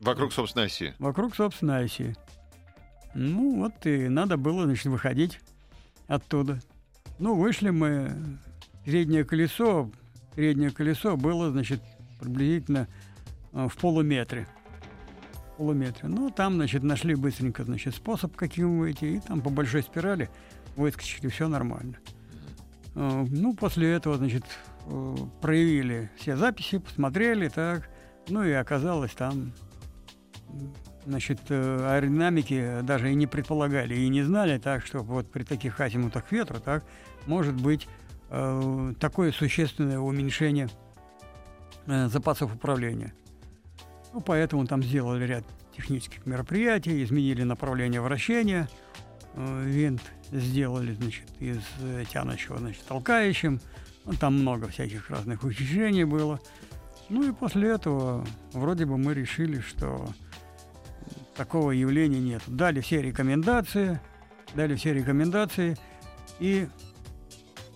Вокруг 0.00 0.32
собственной 0.32 0.66
оси. 0.66 0.94
Вокруг 0.98 1.34
собственной 1.34 1.84
оси. 1.84 2.16
Ну 3.14 3.56
вот 3.56 3.86
и 3.86 4.08
надо 4.08 4.36
было, 4.36 4.64
значит, 4.64 4.86
выходить 4.86 5.40
оттуда. 6.06 6.60
Ну, 7.18 7.34
вышли 7.34 7.70
мы. 7.70 8.38
Переднее 8.84 9.24
колесо, 9.24 9.90
переднее 10.34 10.70
колесо 10.70 11.16
было, 11.16 11.50
значит, 11.50 11.82
приблизительно 12.18 12.88
э, 13.52 13.68
в 13.68 13.76
полуметре. 13.76 14.48
Полуметре. 15.60 16.08
Ну, 16.08 16.30
там, 16.30 16.54
значит, 16.54 16.82
нашли 16.82 17.14
быстренько, 17.14 17.64
значит, 17.64 17.94
способ, 17.94 18.34
каким 18.34 18.78
выйти, 18.78 19.04
и 19.04 19.20
там 19.20 19.42
по 19.42 19.50
большой 19.50 19.82
спирали 19.82 20.30
выскочили, 20.74 21.28
все 21.28 21.48
нормально. 21.48 21.98
Э, 22.94 23.26
Ну, 23.28 23.54
после 23.54 23.92
этого, 23.92 24.16
значит, 24.16 24.44
э, 24.86 25.16
проявили 25.42 26.10
все 26.16 26.38
записи, 26.38 26.78
посмотрели, 26.78 27.48
так. 27.48 27.90
Ну 28.30 28.42
и 28.42 28.52
оказалось 28.52 29.12
там 29.12 29.52
значит, 31.04 31.40
э, 31.50 31.94
аэродинамики 31.94 32.80
даже 32.80 33.12
и 33.12 33.14
не 33.14 33.26
предполагали, 33.26 33.94
и 33.94 34.08
не 34.08 34.22
знали, 34.22 34.56
так 34.56 34.86
что 34.86 35.00
вот 35.00 35.30
при 35.30 35.42
таких 35.42 35.78
азимутах 35.78 36.32
ветра, 36.32 36.58
так, 36.58 36.84
может 37.26 37.60
быть 37.60 37.86
такое 38.30 39.30
существенное 39.32 39.98
уменьшение 39.98 40.70
запасов 41.86 42.54
управления. 42.54 43.12
Ну, 44.12 44.20
поэтому 44.20 44.66
там 44.66 44.82
сделали 44.82 45.24
ряд 45.24 45.44
технических 45.76 46.26
мероприятий, 46.26 47.02
изменили 47.02 47.44
направление 47.44 48.00
вращения, 48.00 48.68
э, 49.34 49.62
винт 49.64 50.02
сделали, 50.32 50.94
значит, 50.94 51.26
из 51.38 51.60
э, 51.80 52.04
тянущего, 52.10 52.58
значит, 52.58 52.84
толкающим. 52.84 53.60
Ну, 54.04 54.12
там 54.14 54.34
много 54.34 54.68
всяких 54.68 55.10
разных 55.10 55.44
ухищрений 55.44 56.04
было. 56.04 56.40
Ну 57.08 57.28
и 57.28 57.32
после 57.32 57.70
этого 57.70 58.26
вроде 58.52 58.86
бы 58.86 58.96
мы 58.96 59.14
решили, 59.14 59.60
что 59.60 60.08
такого 61.36 61.72
явления 61.72 62.20
нет. 62.20 62.42
Дали 62.46 62.80
все 62.80 63.02
рекомендации, 63.02 64.00
дали 64.54 64.74
все 64.74 64.92
рекомендации, 64.92 65.76
и 66.38 66.68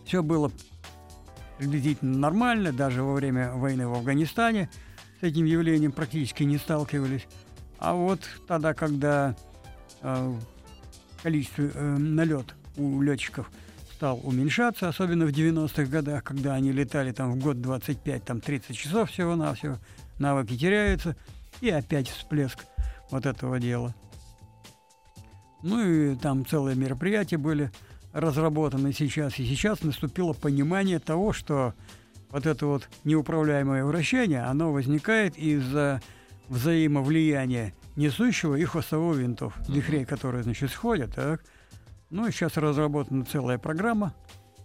все 0.04 0.22
было 0.22 0.50
приблизительно 1.58 2.18
нормально, 2.18 2.72
даже 2.72 3.02
во 3.02 3.14
время 3.14 3.52
войны 3.52 3.86
в 3.86 3.94
Афганистане 3.94 4.68
этим 5.24 5.44
явлением 5.44 5.92
практически 5.92 6.42
не 6.42 6.58
сталкивались. 6.58 7.26
А 7.78 7.94
вот 7.94 8.20
тогда, 8.46 8.74
когда 8.74 9.34
э, 10.02 10.34
количество 11.22 11.62
э, 11.62 11.96
налет 11.98 12.54
у 12.76 13.00
летчиков 13.02 13.50
стал 13.92 14.20
уменьшаться, 14.22 14.88
особенно 14.88 15.26
в 15.26 15.30
90-х 15.30 15.84
годах, 15.84 16.24
когда 16.24 16.54
они 16.54 16.72
летали 16.72 17.12
там 17.12 17.32
в 17.32 17.42
год 17.42 17.60
25, 17.60 18.24
там 18.24 18.40
30 18.40 18.76
часов 18.76 19.10
всего-навсего, 19.10 19.78
навыки 20.18 20.56
теряются, 20.56 21.16
и 21.60 21.70
опять 21.70 22.08
всплеск 22.08 22.64
вот 23.10 23.26
этого 23.26 23.58
дела. 23.58 23.94
Ну 25.62 25.80
и 25.80 26.16
там 26.16 26.44
целые 26.44 26.76
мероприятия 26.76 27.38
были 27.38 27.70
разработаны 28.12 28.92
сейчас, 28.92 29.38
и 29.38 29.46
сейчас 29.46 29.82
наступило 29.82 30.32
понимание 30.32 30.98
того, 30.98 31.32
что 31.32 31.74
вот 32.34 32.46
это 32.46 32.66
вот 32.66 32.88
неуправляемое 33.04 33.84
вращение, 33.84 34.42
оно 34.42 34.72
возникает 34.72 35.38
из-за 35.38 36.02
взаимовлияния 36.48 37.74
несущего 37.94 38.56
и 38.56 38.64
хвостового 38.64 39.14
винтов, 39.14 39.54
вихрей, 39.68 40.04
которые, 40.04 40.42
значит, 40.42 40.72
сходят, 40.72 41.14
так. 41.14 41.44
Ну 42.10 42.26
и 42.26 42.32
сейчас 42.32 42.56
разработана 42.56 43.24
целая 43.24 43.56
программа 43.56 44.14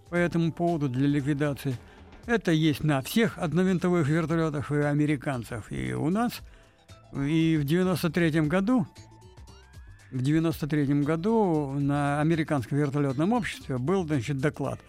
по 0.10 0.16
этому 0.16 0.52
поводу 0.52 0.90
для 0.90 1.08
ликвидации. 1.08 1.78
Это 2.26 2.52
есть 2.52 2.84
на 2.84 3.04
всех 3.04 3.38
одновинтовых 3.38 4.08
вертолетах 4.08 4.72
и 4.72 4.78
американцев, 4.78 5.72
и 5.72 5.94
у 5.94 6.10
нас. 6.10 6.42
И 7.14 7.56
в 7.62 7.66
93 7.66 8.42
году, 8.48 8.88
в 10.12 10.24
93 10.24 11.04
году 11.04 11.74
на 11.78 12.20
американском 12.20 12.80
вертолетном 12.80 13.32
обществе 13.32 13.78
был, 13.78 14.08
значит, 14.08 14.40
доклад. 14.40 14.80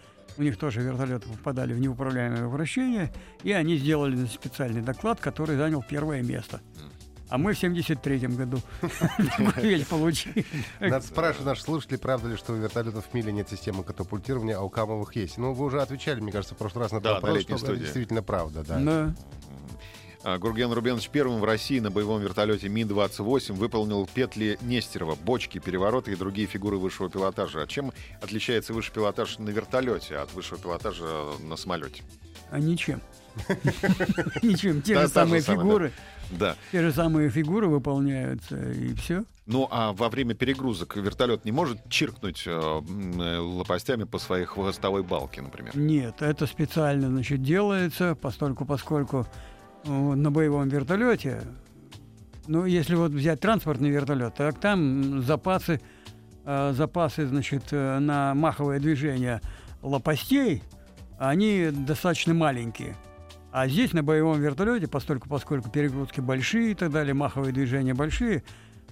У 0.41 0.43
них 0.43 0.57
тоже 0.57 0.81
вертолеты 0.81 1.29
попадали 1.29 1.71
в 1.71 1.79
неуправляемое 1.79 2.47
вращение, 2.47 3.13
и 3.43 3.51
они 3.51 3.77
сделали 3.77 4.25
специальный 4.25 4.81
доклад, 4.81 5.19
который 5.19 5.55
занял 5.55 5.85
первое 5.87 6.23
место. 6.23 6.61
А 7.29 7.37
мы 7.37 7.53
в 7.53 7.61
73-м 7.61 8.35
году 8.35 8.59
ведь 9.57 9.87
получили. 9.87 10.43
Надо 10.79 11.05
спрашивать 11.05 11.45
наших 11.45 11.65
слушателей, 11.65 11.99
правда 11.99 12.29
ли, 12.29 12.37
что 12.37 12.53
у 12.53 12.55
вертолетов 12.55 13.05
в 13.05 13.13
миле 13.13 13.31
нет 13.31 13.51
системы 13.51 13.83
катапультирования, 13.83 14.57
а 14.57 14.61
у 14.61 14.69
камовых 14.71 15.15
есть. 15.15 15.37
Ну, 15.37 15.53
вы 15.53 15.65
уже 15.65 15.79
отвечали, 15.79 16.21
мне 16.21 16.31
кажется, 16.31 16.55
в 16.55 16.57
прошлый 16.57 16.85
раз 16.85 16.91
на 16.91 16.97
этот 16.97 17.21
вопрос, 17.21 17.43
что 17.43 17.53
это 17.53 17.75
действительно 17.75 18.23
правда, 18.23 18.63
да. 18.67 18.79
А, 20.23 20.37
Гурген 20.37 20.71
Рубенович 20.71 21.09
первым 21.09 21.39
в 21.39 21.43
России 21.43 21.79
на 21.79 21.89
боевом 21.89 22.21
вертолете 22.21 22.69
Ми-28 22.69 23.53
выполнил 23.53 24.07
петли 24.13 24.59
Нестерова, 24.61 25.15
бочки, 25.15 25.57
перевороты 25.57 26.11
и 26.11 26.15
другие 26.15 26.47
фигуры 26.47 26.77
высшего 26.77 27.09
пилотажа. 27.09 27.63
А 27.63 27.67
чем 27.67 27.91
отличается 28.21 28.73
высший 28.73 28.93
пилотаж 28.93 29.39
на 29.39 29.49
вертолете 29.49 30.17
от 30.17 30.33
высшего 30.33 30.59
пилотажа 30.59 31.05
на 31.39 31.55
самолете? 31.55 32.03
А 32.51 32.59
ничем. 32.59 33.01
Ничем. 34.41 34.81
Те 34.81 34.99
же 34.99 35.07
самые 35.07 35.41
фигуры. 35.41 35.93
Да. 36.31 36.55
Те 36.71 36.81
же 36.81 36.91
самые 36.93 37.29
фигуры 37.29 37.67
выполняются, 37.67 38.57
и 38.71 38.93
все. 38.93 39.23
Ну 39.45 39.67
а 39.71 39.93
во 39.93 40.09
время 40.09 40.33
перегрузок 40.33 40.95
вертолет 40.95 41.45
не 41.45 41.51
может 41.51 41.77
чиркнуть 41.89 42.43
э, 42.45 42.51
э, 42.51 43.37
лопастями 43.37 44.03
по 44.03 44.17
своей 44.17 44.45
хвостовой 44.45 45.03
балке, 45.03 45.41
например? 45.41 45.75
Нет, 45.75 46.21
это 46.21 46.45
специально, 46.45 47.07
значит, 47.07 47.41
делается, 47.41 48.15
постольку, 48.15 48.65
поскольку 48.65 49.27
на 49.85 50.31
боевом 50.31 50.69
вертолете, 50.69 51.41
ну, 52.47 52.65
если 52.65 52.95
вот 52.95 53.11
взять 53.11 53.39
транспортный 53.39 53.89
вертолет, 53.89 54.35
так 54.35 54.59
там 54.59 55.21
запасы, 55.21 55.79
э, 56.45 56.73
запасы, 56.75 57.27
значит, 57.27 57.65
э, 57.71 57.99
на 57.99 58.33
маховое 58.33 58.79
движение 58.79 59.41
лопастей, 59.81 60.63
они 61.19 61.69
достаточно 61.71 62.33
маленькие. 62.33 62.95
А 63.51 63.67
здесь 63.67 63.93
на 63.93 64.01
боевом 64.01 64.39
вертолете, 64.39 64.87
постольку, 64.87 65.29
поскольку 65.29 65.69
перегрузки 65.69 66.19
большие 66.19 66.71
и 66.71 66.75
так 66.75 66.91
далее, 66.91 67.13
маховые 67.13 67.53
движения 67.53 67.93
большие, 67.93 68.43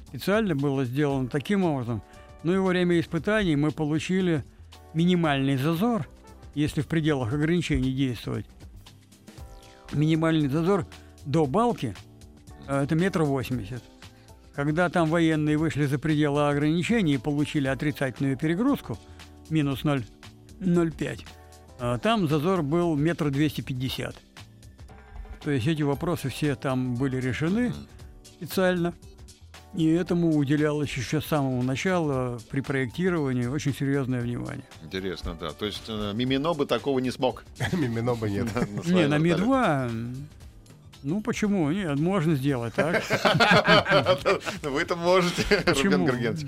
специально 0.07 0.55
было 0.55 0.85
сделано 0.85 1.27
таким 1.27 1.63
образом. 1.63 2.01
Ну 2.43 2.53
и 2.53 2.57
во 2.57 2.67
время 2.67 2.99
испытаний 2.99 3.55
мы 3.55 3.71
получили 3.71 4.43
минимальный 4.93 5.57
зазор 5.57 6.07
если 6.55 6.81
в 6.81 6.87
пределах 6.87 7.33
ограничений 7.33 7.91
действовать, 7.91 8.45
минимальный 9.99 10.47
зазор 10.47 10.87
до 11.25 11.45
балки 11.45 11.95
э, 12.67 12.83
это 12.83 12.95
метр 12.95 13.23
восемьдесят. 13.23 13.83
Когда 14.55 14.89
там 14.89 15.09
военные 15.09 15.57
вышли 15.57 15.85
за 15.85 15.99
пределы 15.99 16.49
ограничений 16.49 17.13
и 17.13 17.17
получили 17.17 17.67
отрицательную 17.67 18.37
перегрузку, 18.37 18.97
минус 19.49 19.83
0,05, 19.83 21.25
э, 21.79 21.99
там 22.01 22.27
зазор 22.27 22.63
был 22.63 22.95
метр 22.95 23.29
двести 23.29 23.61
пятьдесят. 23.61 24.15
То 25.43 25.51
есть 25.51 25.67
эти 25.67 25.83
вопросы 25.83 26.29
все 26.29 26.55
там 26.55 26.95
были 26.95 27.17
решены 27.17 27.73
специально. 28.23 28.93
И 29.75 29.87
этому 29.87 30.35
уделялось 30.35 30.91
еще 30.93 31.21
с 31.21 31.25
самого 31.25 31.61
начала 31.61 32.39
при 32.49 32.61
проектировании 32.61 33.45
очень 33.45 33.73
серьезное 33.73 34.21
внимание. 34.21 34.63
Интересно, 34.83 35.37
да. 35.39 35.51
То 35.51 35.65
есть 35.65 35.83
э, 35.87 36.11
Мимино 36.15 36.53
бы 36.53 36.65
такого 36.65 36.99
не 36.99 37.11
смог. 37.11 37.43
Мимино 37.73 38.15
бы 38.15 38.29
нет. 38.29 38.47
Не, 38.85 39.07
на 39.07 39.17
вертолете. 39.17 39.43
Ми-2, 39.43 40.15
ну 41.03 41.21
почему? 41.21 41.71
Нет, 41.71 41.99
можно 41.99 42.35
сделать 42.35 42.73
так. 42.73 43.03
Вы 44.63 44.81
это 44.81 44.95
можете, 44.95 45.43
Рубен? 45.65 46.05
Гургенович. 46.05 46.47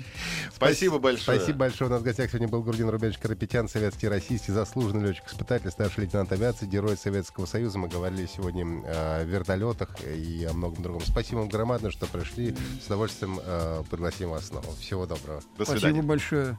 Спасибо 0.54 0.98
большое. 0.98 1.38
Спасибо 1.38 1.58
большое. 1.58 1.90
У 1.90 1.92
нас 1.92 2.02
в 2.02 2.04
гостях 2.04 2.30
сегодня 2.30 2.48
был 2.48 2.62
Гурген 2.62 2.88
Рубенович 2.88 3.18
Карапетян, 3.18 3.68
советский 3.68 4.08
российский 4.08 4.52
заслуженный 4.52 5.08
летчик-испытатель, 5.08 5.70
старший 5.70 6.04
лейтенант 6.04 6.32
авиации, 6.32 6.66
герой 6.66 6.96
Советского 6.96 7.46
Союза. 7.46 7.78
Мы 7.78 7.88
говорили 7.88 8.26
сегодня 8.26 8.64
э, 8.84 9.22
о 9.22 9.24
вертолетах 9.24 9.90
и 10.04 10.44
о 10.44 10.52
многом 10.52 10.82
другом. 10.82 11.02
Спасибо 11.04 11.40
вам 11.40 11.48
громадно, 11.48 11.90
что 11.90 12.06
пришли. 12.06 12.54
С 12.82 12.86
удовольствием 12.86 13.40
э, 13.44 13.82
пригласим 13.90 14.30
вас 14.30 14.46
снова. 14.48 14.74
Всего 14.76 15.06
доброго. 15.06 15.40
До 15.56 15.64
Спасибо 15.64 15.78
свидания. 15.78 16.02
большое. 16.02 16.58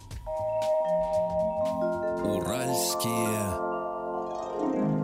Уральские 2.23 3.73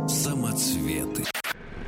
самоцветы. 0.08 1.39